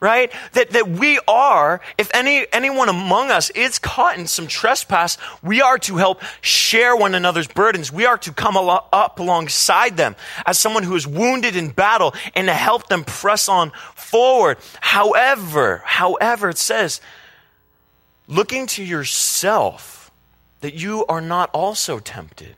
[0.01, 0.33] right?
[0.55, 5.63] That, that we are, if any, anyone among us is caught in some trespass, we
[5.63, 7.93] are to help share one another's burdens.
[7.93, 12.49] We are to come up alongside them as someone who is wounded in battle and
[12.49, 14.59] to help them press on forward.
[14.81, 17.01] However, however, it says,
[18.33, 20.11] looking to yourself
[20.61, 22.57] that you are not also tempted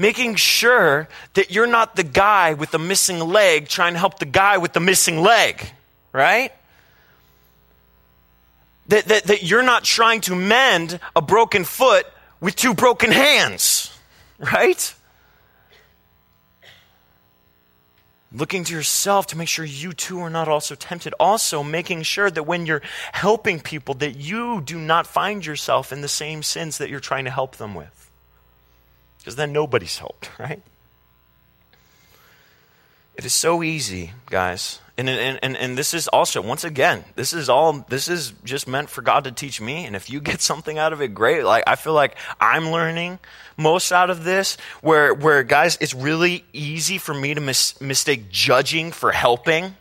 [0.00, 4.24] making sure that you're not the guy with the missing leg trying to help the
[4.24, 5.62] guy with the missing leg,
[6.10, 6.52] right?
[8.88, 12.06] That, that, that you're not trying to mend a broken foot
[12.40, 13.94] with two broken hands,
[14.38, 14.94] right?
[18.32, 21.14] Looking to yourself to make sure you too are not also tempted.
[21.18, 26.00] Also, making sure that when you're helping people, that you do not find yourself in
[26.00, 28.10] the same sins that you're trying to help them with.
[29.18, 30.62] Because then nobody's helped, right?
[33.16, 34.80] It is so easy, guys.
[35.00, 38.68] And, and, and, and this is also, once again, this is all, this is just
[38.68, 39.86] meant for God to teach me.
[39.86, 41.42] And if you get something out of it, great.
[41.42, 43.18] Like, I feel like I'm learning
[43.56, 48.28] most out of this, where, where guys, it's really easy for me to mis- mistake
[48.28, 49.64] judging for helping.
[49.64, 49.72] You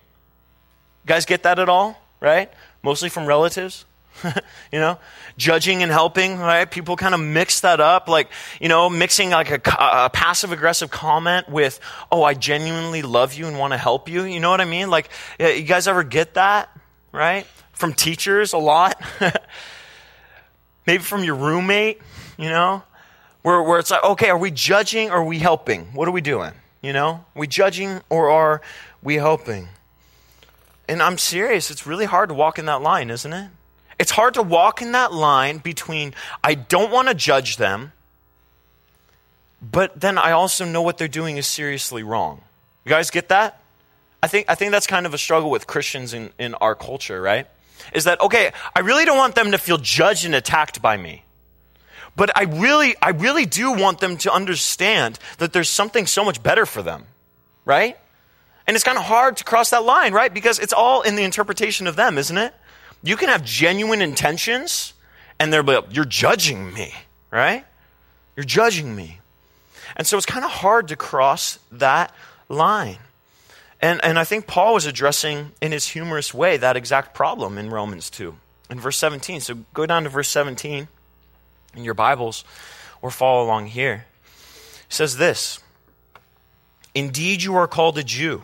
[1.05, 2.01] guys get that at all?
[2.21, 2.49] Right?
[2.81, 3.83] Mostly from relatives?
[4.71, 4.97] you know,
[5.37, 6.69] judging and helping, right?
[6.69, 10.91] People kind of mix that up, like, you know, mixing like a, a passive aggressive
[10.91, 11.79] comment with,
[12.11, 14.23] oh, I genuinely love you and want to help you.
[14.23, 14.89] You know what I mean?
[14.89, 15.09] Like,
[15.39, 16.69] you guys ever get that,
[17.11, 17.45] right?
[17.73, 19.01] From teachers a lot.
[20.87, 22.01] Maybe from your roommate,
[22.37, 22.83] you know,
[23.41, 25.85] where, where it's like, okay, are we judging or are we helping?
[25.93, 26.53] What are we doing?
[26.81, 28.61] You know, are we judging or are
[29.03, 29.67] we helping?
[30.87, 33.49] And I'm serious, it's really hard to walk in that line, isn't it?
[33.99, 37.91] It's hard to walk in that line between I don't want to judge them,
[39.61, 42.41] but then I also know what they're doing is seriously wrong.
[42.85, 43.61] You guys get that?
[44.23, 47.21] I think, I think that's kind of a struggle with Christians in, in our culture,
[47.21, 47.47] right?
[47.93, 51.23] Is that, okay, I really don't want them to feel judged and attacked by me.
[52.15, 56.41] But I really, I really do want them to understand that there's something so much
[56.41, 57.05] better for them,
[57.63, 57.97] right?
[58.67, 60.33] And it's kind of hard to cross that line, right?
[60.33, 62.53] Because it's all in the interpretation of them, isn't it?
[63.01, 64.93] You can have genuine intentions,
[65.39, 66.93] and they're like, You're judging me,
[67.31, 67.65] right?
[68.35, 69.19] You're judging me.
[69.95, 72.13] And so it's kind of hard to cross that
[72.47, 72.97] line.
[73.81, 77.69] And, and I think Paul was addressing in his humorous way that exact problem in
[77.69, 78.35] Romans 2,
[78.69, 79.41] in verse 17.
[79.41, 80.87] So go down to verse 17
[81.75, 82.43] in your Bibles
[83.01, 84.05] or follow along here.
[84.87, 85.59] He says this
[86.93, 88.43] Indeed, you are called a Jew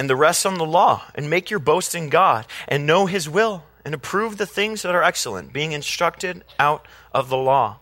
[0.00, 3.28] and the rest on the law, and make your boast in God, and know his
[3.28, 7.76] will, and approve the things that are excellent, being instructed out of the law.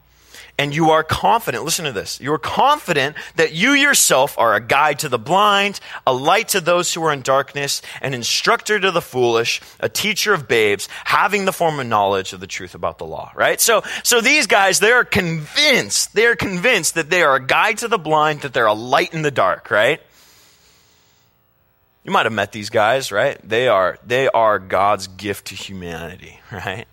[0.59, 4.61] And you are confident, listen to this, you are confident that you yourself are a
[4.61, 8.91] guide to the blind, a light to those who are in darkness, an instructor to
[8.91, 12.99] the foolish, a teacher of babes, having the form of knowledge of the truth about
[12.99, 13.61] the law, right?
[13.61, 17.79] So, so these guys, they are convinced, they are convinced that they are a guide
[17.79, 20.01] to the blind, that they're a light in the dark, right?
[22.09, 23.39] You might have met these guys, right?
[23.47, 26.87] They are, they are God's gift to humanity, right?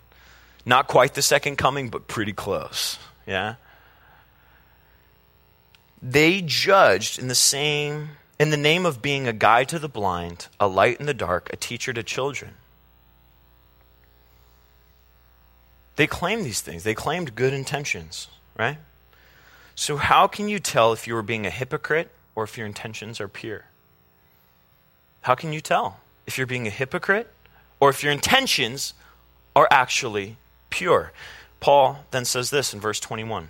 [0.66, 3.54] Not quite the second coming, but pretty close, yeah?
[6.02, 10.48] They judged in the same, in the name of being a guide to the blind,
[10.60, 12.52] a light in the dark, a teacher to children.
[15.96, 16.84] They claimed these things.
[16.84, 18.76] They claimed good intentions, right?
[19.74, 23.18] So, how can you tell if you are being a hypocrite or if your intentions
[23.18, 23.64] are pure?
[25.26, 27.28] How can you tell if you're being a hypocrite
[27.80, 28.94] or if your intentions
[29.56, 30.36] are actually
[30.70, 31.10] pure?
[31.58, 33.48] Paul then says this in verse 21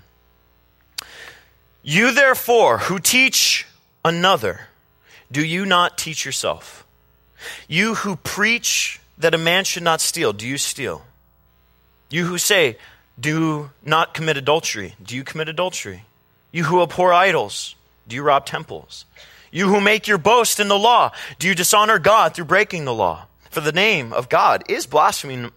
[1.82, 3.66] You therefore who teach
[4.02, 4.68] another,
[5.30, 6.86] do you not teach yourself?
[7.68, 11.04] You who preach that a man should not steal, do you steal?
[12.08, 12.78] You who say,
[13.20, 16.04] do not commit adultery, do you commit adultery?
[16.52, 17.74] You who abhor idols,
[18.08, 19.04] do you rob temples?
[19.56, 22.92] You who make your boast in the law, do you dishonor God through breaking the
[22.92, 23.24] law?
[23.48, 25.50] For the name of God is blaspheming,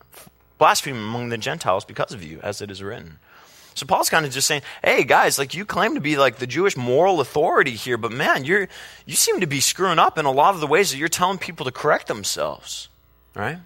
[0.57, 3.19] blaspheming among the Gentiles because of you, as it is written.
[3.73, 6.47] So Paul's kind of just saying, "Hey guys, like you claim to be like the
[6.47, 8.69] Jewish moral authority here, but man, you're
[9.05, 11.37] you seem to be screwing up in a lot of the ways that you're telling
[11.37, 12.87] people to correct themselves."
[13.35, 13.59] Right?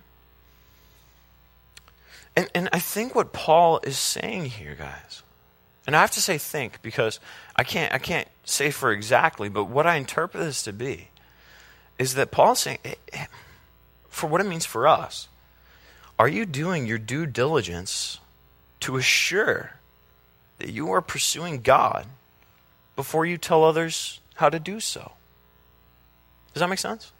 [2.35, 5.21] And and I think what Paul is saying here, guys,
[5.85, 7.19] and I have to say think because
[7.55, 11.09] I can't I can't say for exactly, but what I interpret this to be
[11.99, 13.25] is that Paul's saying, eh, eh,
[14.09, 15.27] for what it means for us,
[16.19, 18.19] Are you doing your due diligence
[18.81, 19.73] to assure
[20.59, 22.05] that you are pursuing God
[22.95, 25.13] before you tell others how to do so?
[26.53, 27.11] Does that make sense?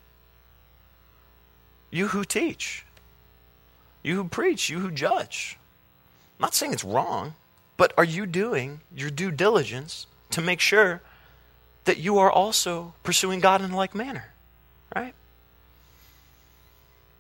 [1.90, 2.86] You who teach,
[4.04, 5.58] you who preach, you who judge.
[6.38, 7.34] I'm not saying it's wrong,
[7.84, 11.02] but are you doing your due diligence to make sure
[11.84, 14.32] that you are also pursuing God in like manner?
[14.96, 15.14] Right?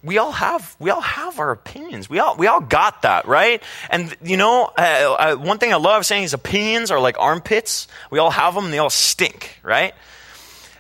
[0.01, 2.09] we all have we all have our opinions.
[2.09, 3.61] We all we all got that, right?
[3.89, 7.89] And you know, uh, uh, one thing I love saying is opinions are like armpits.
[8.09, 8.71] We all have them.
[8.71, 9.93] They all stink, right?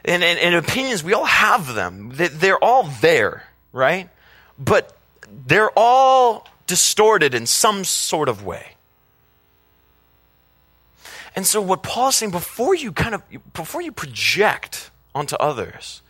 [0.05, 2.13] And, and, and opinions, we all have them.
[2.13, 4.09] They're all there, right?
[4.57, 4.95] But
[5.45, 8.72] they're all distorted in some sort of way.
[11.35, 13.23] And so, what Paul's saying before you kind of
[13.53, 16.01] before you project onto others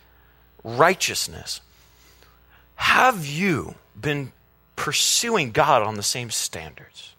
[0.62, 1.60] righteousness,
[2.76, 4.32] have you been
[4.76, 7.14] pursuing God on the same standards?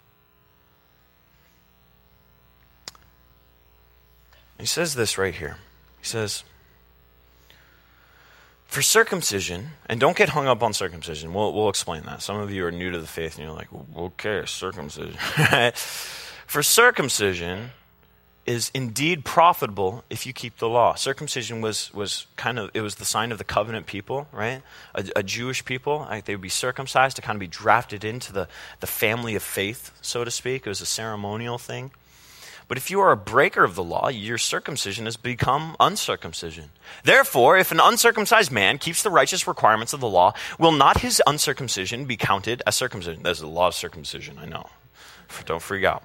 [4.58, 5.58] He says this right here.
[5.98, 6.44] He says,
[8.66, 11.32] for circumcision, and don't get hung up on circumcision.
[11.32, 12.20] We'll, we'll explain that.
[12.20, 15.16] Some of you are new to the faith and you're like, okay, circumcision.
[16.46, 17.70] For circumcision,
[18.46, 20.94] is indeed profitable if you keep the law.
[20.94, 24.62] Circumcision was, was kind of, it was the sign of the covenant people, right?
[24.94, 26.06] A, a Jewish people.
[26.24, 28.48] They would be circumcised to kind of be drafted into the,
[28.80, 30.66] the family of faith, so to speak.
[30.66, 31.90] It was a ceremonial thing.
[32.68, 36.70] But if you are a breaker of the law, your circumcision has become uncircumcision.
[37.04, 41.22] Therefore, if an uncircumcised man keeps the righteous requirements of the law, will not his
[41.26, 43.22] uncircumcision be counted as circumcision?
[43.22, 44.68] There's the law of circumcision, I know.
[45.44, 46.02] Don't freak out.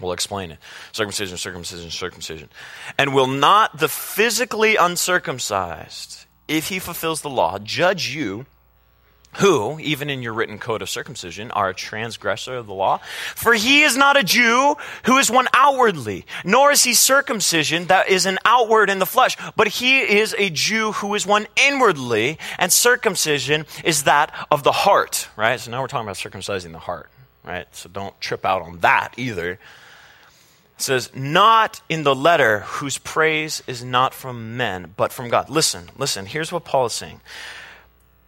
[0.00, 0.58] We'll explain it.
[0.92, 2.48] Circumcision, circumcision, circumcision.
[2.98, 8.46] And will not the physically uncircumcised, if he fulfills the law, judge you,
[9.36, 13.00] who, even in your written code of circumcision, are a transgressor of the law?
[13.34, 18.08] For he is not a Jew who is one outwardly, nor is he circumcision that
[18.08, 22.38] is an outward in the flesh, but he is a Jew who is one inwardly,
[22.58, 25.60] and circumcision is that of the heart, right?
[25.60, 27.10] So now we're talking about circumcising the heart,
[27.44, 27.66] right?
[27.72, 29.58] So don't trip out on that either.
[30.76, 35.48] It says, not in the letter whose praise is not from men, but from God.
[35.48, 37.20] Listen, listen, here's what Paul is saying.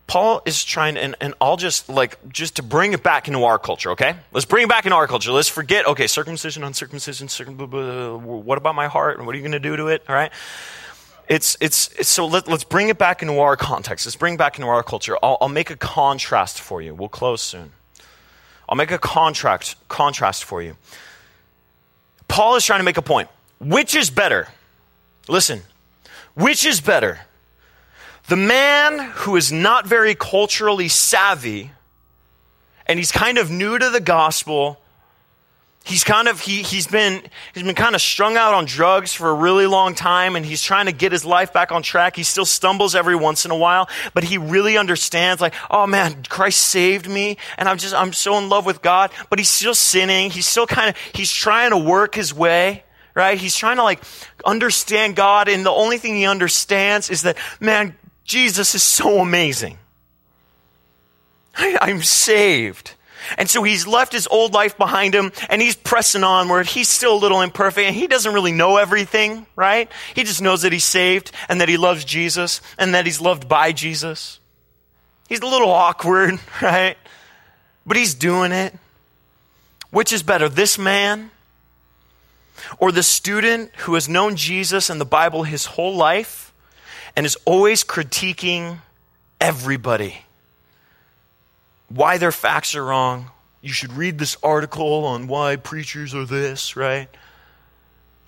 [0.06, 3.58] Paul is trying, and, and I'll just like, just to bring it back into our
[3.58, 4.16] culture, okay?
[4.32, 5.30] Let's bring it back into our culture.
[5.30, 9.18] Let's forget, okay, circumcision, uncircumcision, circum, blah, blah, what about my heart?
[9.18, 10.02] And what are you going to do to it?
[10.08, 10.32] All right?
[11.28, 14.06] It's, it's, it's so let, us bring it back into our context.
[14.06, 15.18] Let's bring it back into our culture.
[15.22, 16.94] I'll, I'll make a contrast for you.
[16.94, 17.72] We'll close soon.
[18.66, 20.78] I'll make a contract, contrast for you.
[22.28, 23.28] Paul is trying to make a point.
[23.58, 24.48] Which is better?
[25.28, 25.62] Listen,
[26.34, 27.20] which is better?
[28.28, 31.72] The man who is not very culturally savvy
[32.86, 34.80] and he's kind of new to the gospel.
[35.88, 37.22] He's kind of he he's been
[37.54, 40.62] he's been kind of strung out on drugs for a really long time and he's
[40.62, 42.14] trying to get his life back on track.
[42.14, 46.24] He still stumbles every once in a while, but he really understands like, oh man,
[46.28, 49.74] Christ saved me and I'm just I'm so in love with God, but he's still
[49.74, 50.30] sinning.
[50.30, 52.84] He's still kind of he's trying to work his way
[53.14, 53.36] right?
[53.36, 54.00] He's trying to like
[54.44, 59.76] understand God, and the only thing he understands is that, man, Jesus is so amazing.
[61.56, 62.94] I, I'm saved.
[63.36, 66.66] And so he's left his old life behind him and he's pressing onward.
[66.66, 69.90] He's still a little imperfect and he doesn't really know everything, right?
[70.14, 73.48] He just knows that he's saved and that he loves Jesus and that he's loved
[73.48, 74.40] by Jesus.
[75.28, 76.96] He's a little awkward, right?
[77.86, 78.74] But he's doing it.
[79.90, 81.30] Which is better, this man
[82.78, 86.48] or the student who has known Jesus and the Bible his whole life?
[87.18, 88.78] and is always critiquing
[89.40, 90.22] everybody.
[91.88, 93.30] Why their facts are wrong.
[93.60, 97.08] You should read this article on why preachers are this, right?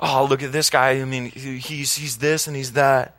[0.00, 1.00] Oh, look at this guy.
[1.00, 3.16] I mean, he's, he's this and he's that.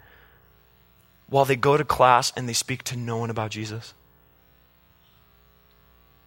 [1.27, 3.93] While they go to class and they speak to no one about Jesus.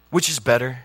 [0.09, 0.79] Which is better?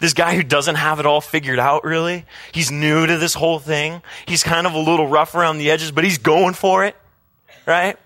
[0.00, 2.24] This guy who doesn't have it all figured out, really.
[2.52, 4.02] He's new to this whole thing.
[4.26, 6.96] He's kind of a little rough around the edges, but he's going for it
[7.66, 7.96] right?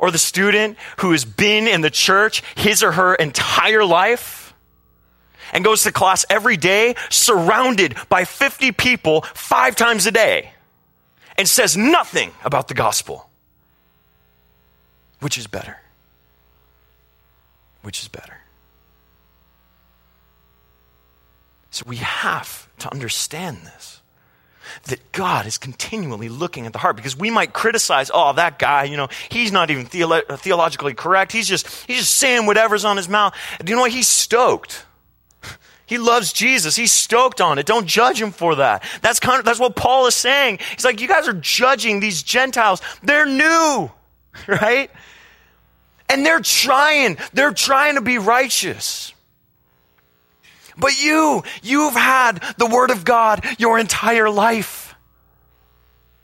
[0.00, 4.54] Or the student who has been in the church his or her entire life
[5.52, 10.52] and goes to class every day surrounded by 50 people five times a day
[11.36, 13.28] and says nothing about the gospel.
[15.20, 15.76] Which is better?
[17.82, 18.38] Which is better?
[21.70, 23.99] So we have to understand this.
[24.84, 28.84] That God is continually looking at the heart because we might criticize, oh, that guy,
[28.84, 31.32] you know, he's not even theolo- theologically correct.
[31.32, 33.34] He's just, he's just saying whatever's on his mouth.
[33.62, 33.92] Do you know what?
[33.92, 34.84] He's stoked.
[35.86, 36.76] He loves Jesus.
[36.76, 37.66] He's stoked on it.
[37.66, 38.84] Don't judge him for that.
[39.02, 40.60] That's kind of, that's what Paul is saying.
[40.76, 42.80] He's like, you guys are judging these Gentiles.
[43.02, 43.90] They're new,
[44.46, 44.88] right?
[46.08, 49.12] And they're trying, they're trying to be righteous.
[50.80, 54.94] But you, you've had the Word of God your entire life.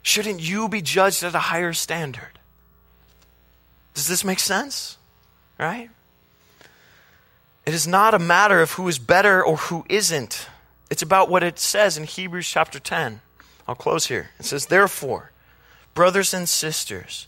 [0.01, 2.39] Shouldn't you be judged at a higher standard?
[3.93, 4.97] Does this make sense?
[5.59, 5.89] Right?
[7.65, 10.47] It is not a matter of who is better or who isn't.
[10.89, 13.21] It's about what it says in Hebrews chapter 10.
[13.67, 14.29] I'll close here.
[14.39, 15.31] It says, Therefore,
[15.93, 17.27] brothers and sisters,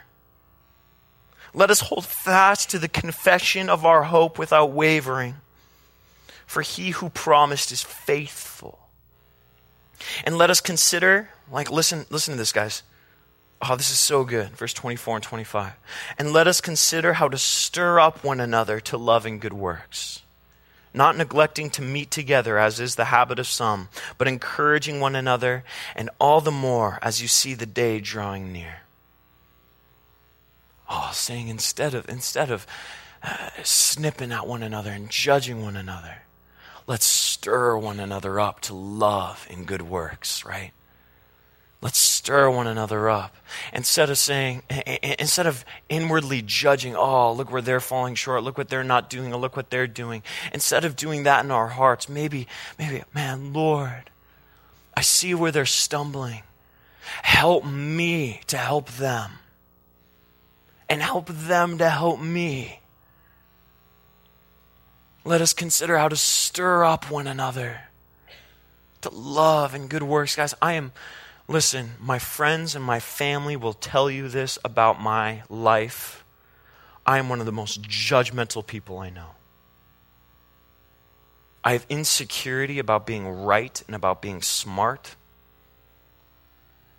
[1.53, 5.35] Let us hold fast to the confession of our hope without wavering.
[6.45, 8.79] For he who promised is faithful.
[10.23, 12.83] And let us consider, like, listen, listen to this, guys.
[13.61, 14.49] Oh, this is so good.
[14.49, 15.73] Verse 24 and 25.
[16.17, 20.23] And let us consider how to stir up one another to love and good works,
[20.93, 25.63] not neglecting to meet together, as is the habit of some, but encouraging one another,
[25.95, 28.80] and all the more as you see the day drawing near.
[30.93, 32.67] Oh, saying instead of instead of
[33.23, 36.23] uh, snipping at one another and judging one another,
[36.85, 40.71] let's stir one another up to love and good works, right?
[41.81, 43.33] Let's stir one another up.
[43.71, 44.63] Instead of saying,
[45.01, 49.33] instead of inwardly judging, oh, look where they're falling short, look what they're not doing,
[49.33, 50.23] or look what they're doing.
[50.53, 54.11] Instead of doing that in our hearts, maybe, maybe, man, Lord,
[54.95, 56.43] I see where they're stumbling.
[57.23, 59.39] Help me to help them
[60.91, 62.81] and help them to help me.
[65.23, 67.83] Let us consider how to stir up one another
[68.99, 70.35] to love and good works.
[70.35, 70.91] Guys, I am,
[71.47, 76.25] listen, my friends and my family will tell you this about my life.
[77.05, 79.35] I am one of the most judgmental people I know.
[81.63, 85.15] I have insecurity about being right and about being smart.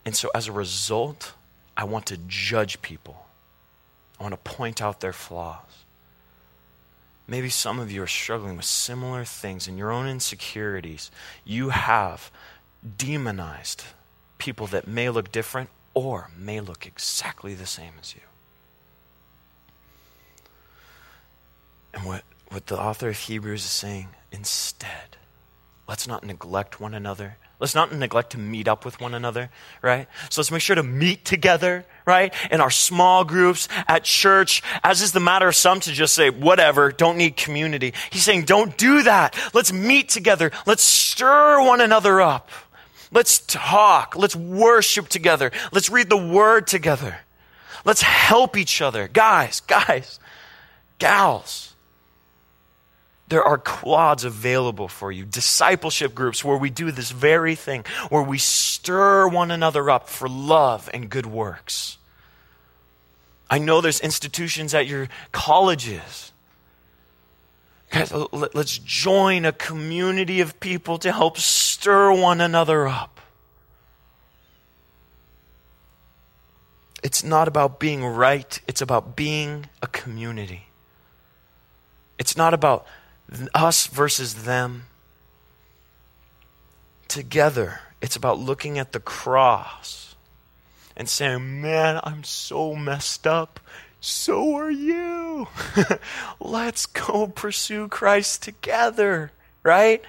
[0.07, 1.35] And so as a result,
[1.77, 3.22] I want to judge people.
[4.19, 5.85] I want to point out their flaws.
[7.27, 11.11] Maybe some of you are struggling with similar things in your own insecurities.
[11.45, 12.31] You have
[12.97, 13.85] demonized
[14.39, 18.21] people that may look different or may look exactly the same as you.
[21.95, 25.17] And what, what the author of Hebrews is saying, instead,
[25.89, 29.49] let's not neglect one another Let's not neglect to meet up with one another,
[29.83, 30.09] right?
[30.31, 32.35] So let's make sure to meet together, right?
[32.51, 36.29] In our small groups, at church, as is the matter of some to just say,
[36.29, 37.95] whatever, don't need community.
[38.11, 39.39] He's saying, don't do that.
[39.55, 40.51] Let's meet together.
[40.67, 42.51] Let's stir one another up.
[43.13, 44.17] Let's talk.
[44.17, 45.53] Let's worship together.
[45.71, 47.17] Let's read the word together.
[47.85, 49.07] Let's help each other.
[49.07, 50.19] Guys, guys,
[50.99, 51.72] gals
[53.33, 58.23] there are quads available for you, discipleship groups where we do this very thing, where
[58.23, 61.97] we stir one another up for love and good works.
[63.49, 66.33] I know there's institutions at your colleges.
[67.91, 73.19] Guys, let's join a community of people to help stir one another up.
[77.03, 80.67] It's not about being right, it's about being a community.
[82.19, 82.87] It's not about
[83.55, 84.85] us versus them.
[87.09, 90.15] Together, it's about looking at the cross
[90.97, 93.61] and saying, Man, I'm so messed up.
[94.01, 95.47] So are you.
[96.41, 99.31] Let's go pursue Christ together,
[99.63, 100.03] right?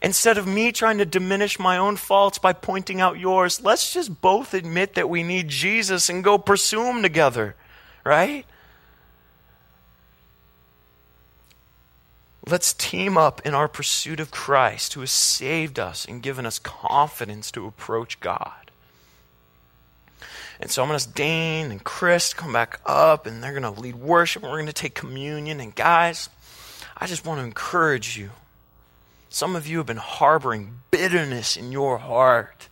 [0.00, 4.20] Instead of me trying to diminish my own faults by pointing out yours, let's just
[4.20, 7.56] both admit that we need Jesus and go pursue him together,
[8.04, 8.46] right?
[12.44, 16.58] Let's team up in our pursuit of Christ, who has saved us and given us
[16.58, 18.70] confidence to approach God.
[20.60, 23.62] And so I'm going to ask Dane and Chris come back up, and they're going
[23.74, 25.60] to lead worship, and we're going to take communion.
[25.60, 26.28] And guys,
[26.96, 28.30] I just want to encourage you.
[29.28, 32.68] Some of you have been harboring bitterness in your heart.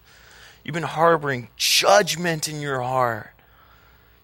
[0.63, 3.31] You've been harboring judgment in your heart.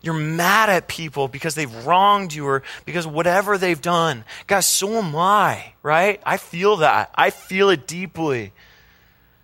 [0.06, 4.24] You're mad at people because they've wronged you or because whatever they've done.
[4.46, 6.20] Guys, so am I, right?
[6.24, 7.10] I feel that.
[7.16, 8.52] I feel it deeply.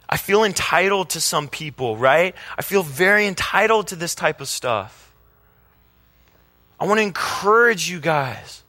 [0.09, 2.37] I feel entitled to some people, right?
[2.57, 5.13] I feel very entitled to this type of stuff.
[6.79, 8.63] I want to encourage you guys.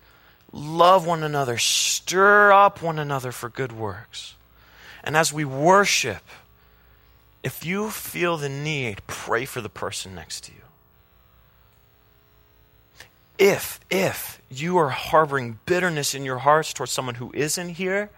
[0.52, 4.34] Love one another, stir up one another for good works.
[5.04, 6.24] And as we worship,
[7.44, 10.63] if you feel the need, pray for the person next to you.
[13.40, 18.10] If, if you are harboring bitterness in your hearts towards someone who isn't here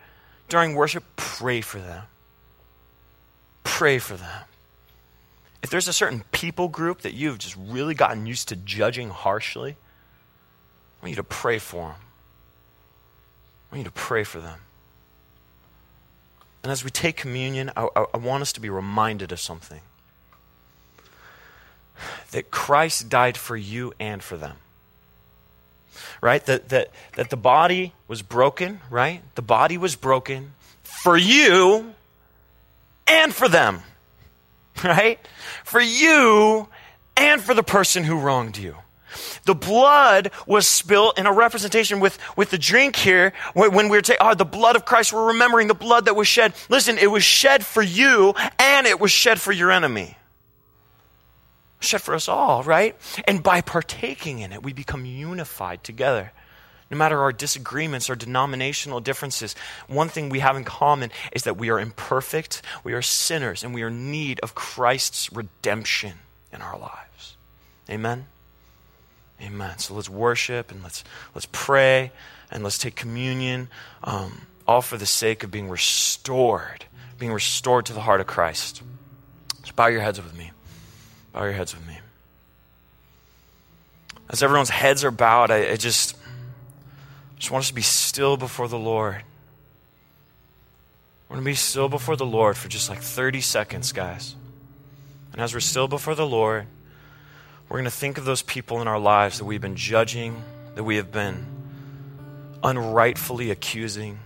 [0.50, 2.04] during worship, pray for them.
[3.64, 4.42] Pray for them.
[5.64, 9.72] If there's a certain people group that you've just really gotten used to judging harshly,
[9.72, 12.02] I want you to pray for them.
[13.72, 14.60] I want you to pray for them.
[16.62, 19.82] And as we take communion, I, I, I want us to be reminded of something
[22.32, 24.58] that Christ died for you and for them
[26.22, 26.46] right?
[26.46, 29.22] That, that, that the body was broken, right?
[29.36, 31.94] The body was broken for you
[33.08, 33.82] and for them,
[34.84, 35.20] right?
[35.64, 36.68] For you
[37.18, 38.76] and for the person who wronged you.
[39.46, 43.34] The blood was spilled in a representation with, with the drink here.
[43.54, 46.54] When we're taking, oh, the blood of Christ, we're remembering the blood that was shed.
[46.70, 50.18] Listen, it was shed for you and it was shed for your enemy.
[51.86, 52.96] Shed for us all, right?
[53.28, 56.32] And by partaking in it, we become unified together.
[56.92, 59.56] No matter our disagreements or denominational differences,
[59.88, 63.74] one thing we have in common is that we are imperfect, we are sinners, and
[63.74, 66.14] we are in need of Christ's redemption
[66.54, 67.38] in our lives.
[67.90, 68.28] Amen?
[69.42, 69.78] Amen.
[69.80, 72.12] So let's worship and let's, let's pray
[72.52, 73.68] and let's take communion,
[74.04, 76.86] um, all for the sake of being restored,
[77.18, 78.82] being restored to the heart of Christ.
[79.64, 80.52] So bow your heads with me.
[81.36, 82.00] Bow your heads with me.
[84.30, 86.16] As everyone's heads are bowed, I, I just,
[87.36, 89.22] just want us to be still before the Lord.
[91.28, 94.34] We're going to be still before the Lord for just like 30 seconds, guys.
[95.34, 96.68] And as we're still before the Lord,
[97.68, 100.42] we're going to think of those people in our lives that we've been judging,
[100.76, 101.46] that we have been
[102.64, 104.20] unrightfully accusing,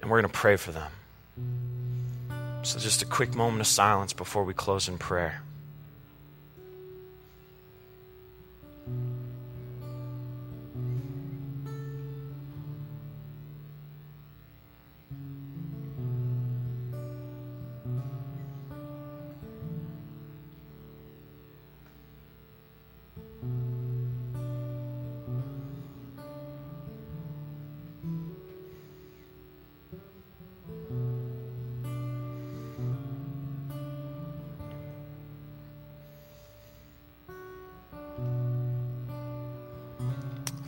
[0.00, 0.92] and we're going to pray for them.
[2.64, 5.42] So, just a quick moment of silence before we close in prayer.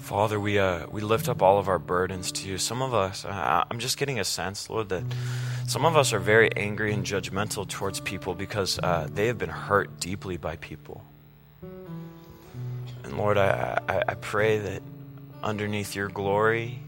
[0.05, 2.59] Father, we, uh, we lift up all of our burdens to you.
[2.59, 5.02] Some of us, uh, I'm just getting a sense, Lord, that
[5.66, 9.48] some of us are very angry and judgmental towards people because uh, they have been
[9.48, 11.02] hurt deeply by people.
[11.62, 14.82] And Lord, I, I, I pray that
[15.42, 16.80] underneath your glory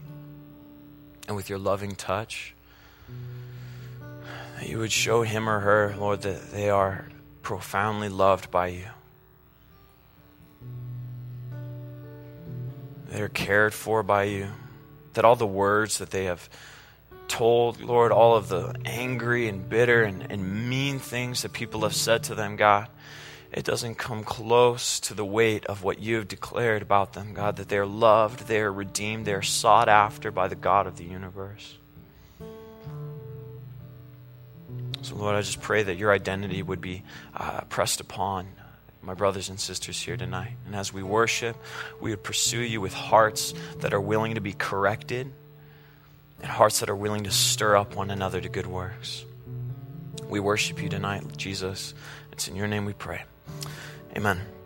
[1.27, 2.53] and with your loving touch,
[4.59, 7.07] that you would show him or her, Lord, that they are
[7.41, 8.85] profoundly loved by you.
[13.17, 14.47] They're cared for by you,
[15.13, 16.47] that all the words that they have
[17.27, 21.95] told, Lord, all of the angry and bitter and, and mean things that people have
[21.95, 22.87] said to them, God,
[23.51, 27.69] it doesn't come close to the weight of what you've declared about them, God, that
[27.69, 31.75] they're loved, they're redeemed, they're sought after by the God of the universe.
[35.01, 37.01] So, Lord, I just pray that your identity would be
[37.35, 38.47] uh, pressed upon
[39.07, 40.51] my brothers and sisters here tonight.
[40.65, 41.55] And as we worship,
[42.01, 45.31] we would pursue you with hearts that are willing to be corrected
[46.41, 49.23] and hearts that are willing to stir up one another to good works.
[50.29, 51.93] We worship you tonight, Jesus.
[52.33, 53.23] It's in your name we pray.
[54.15, 54.56] Amen.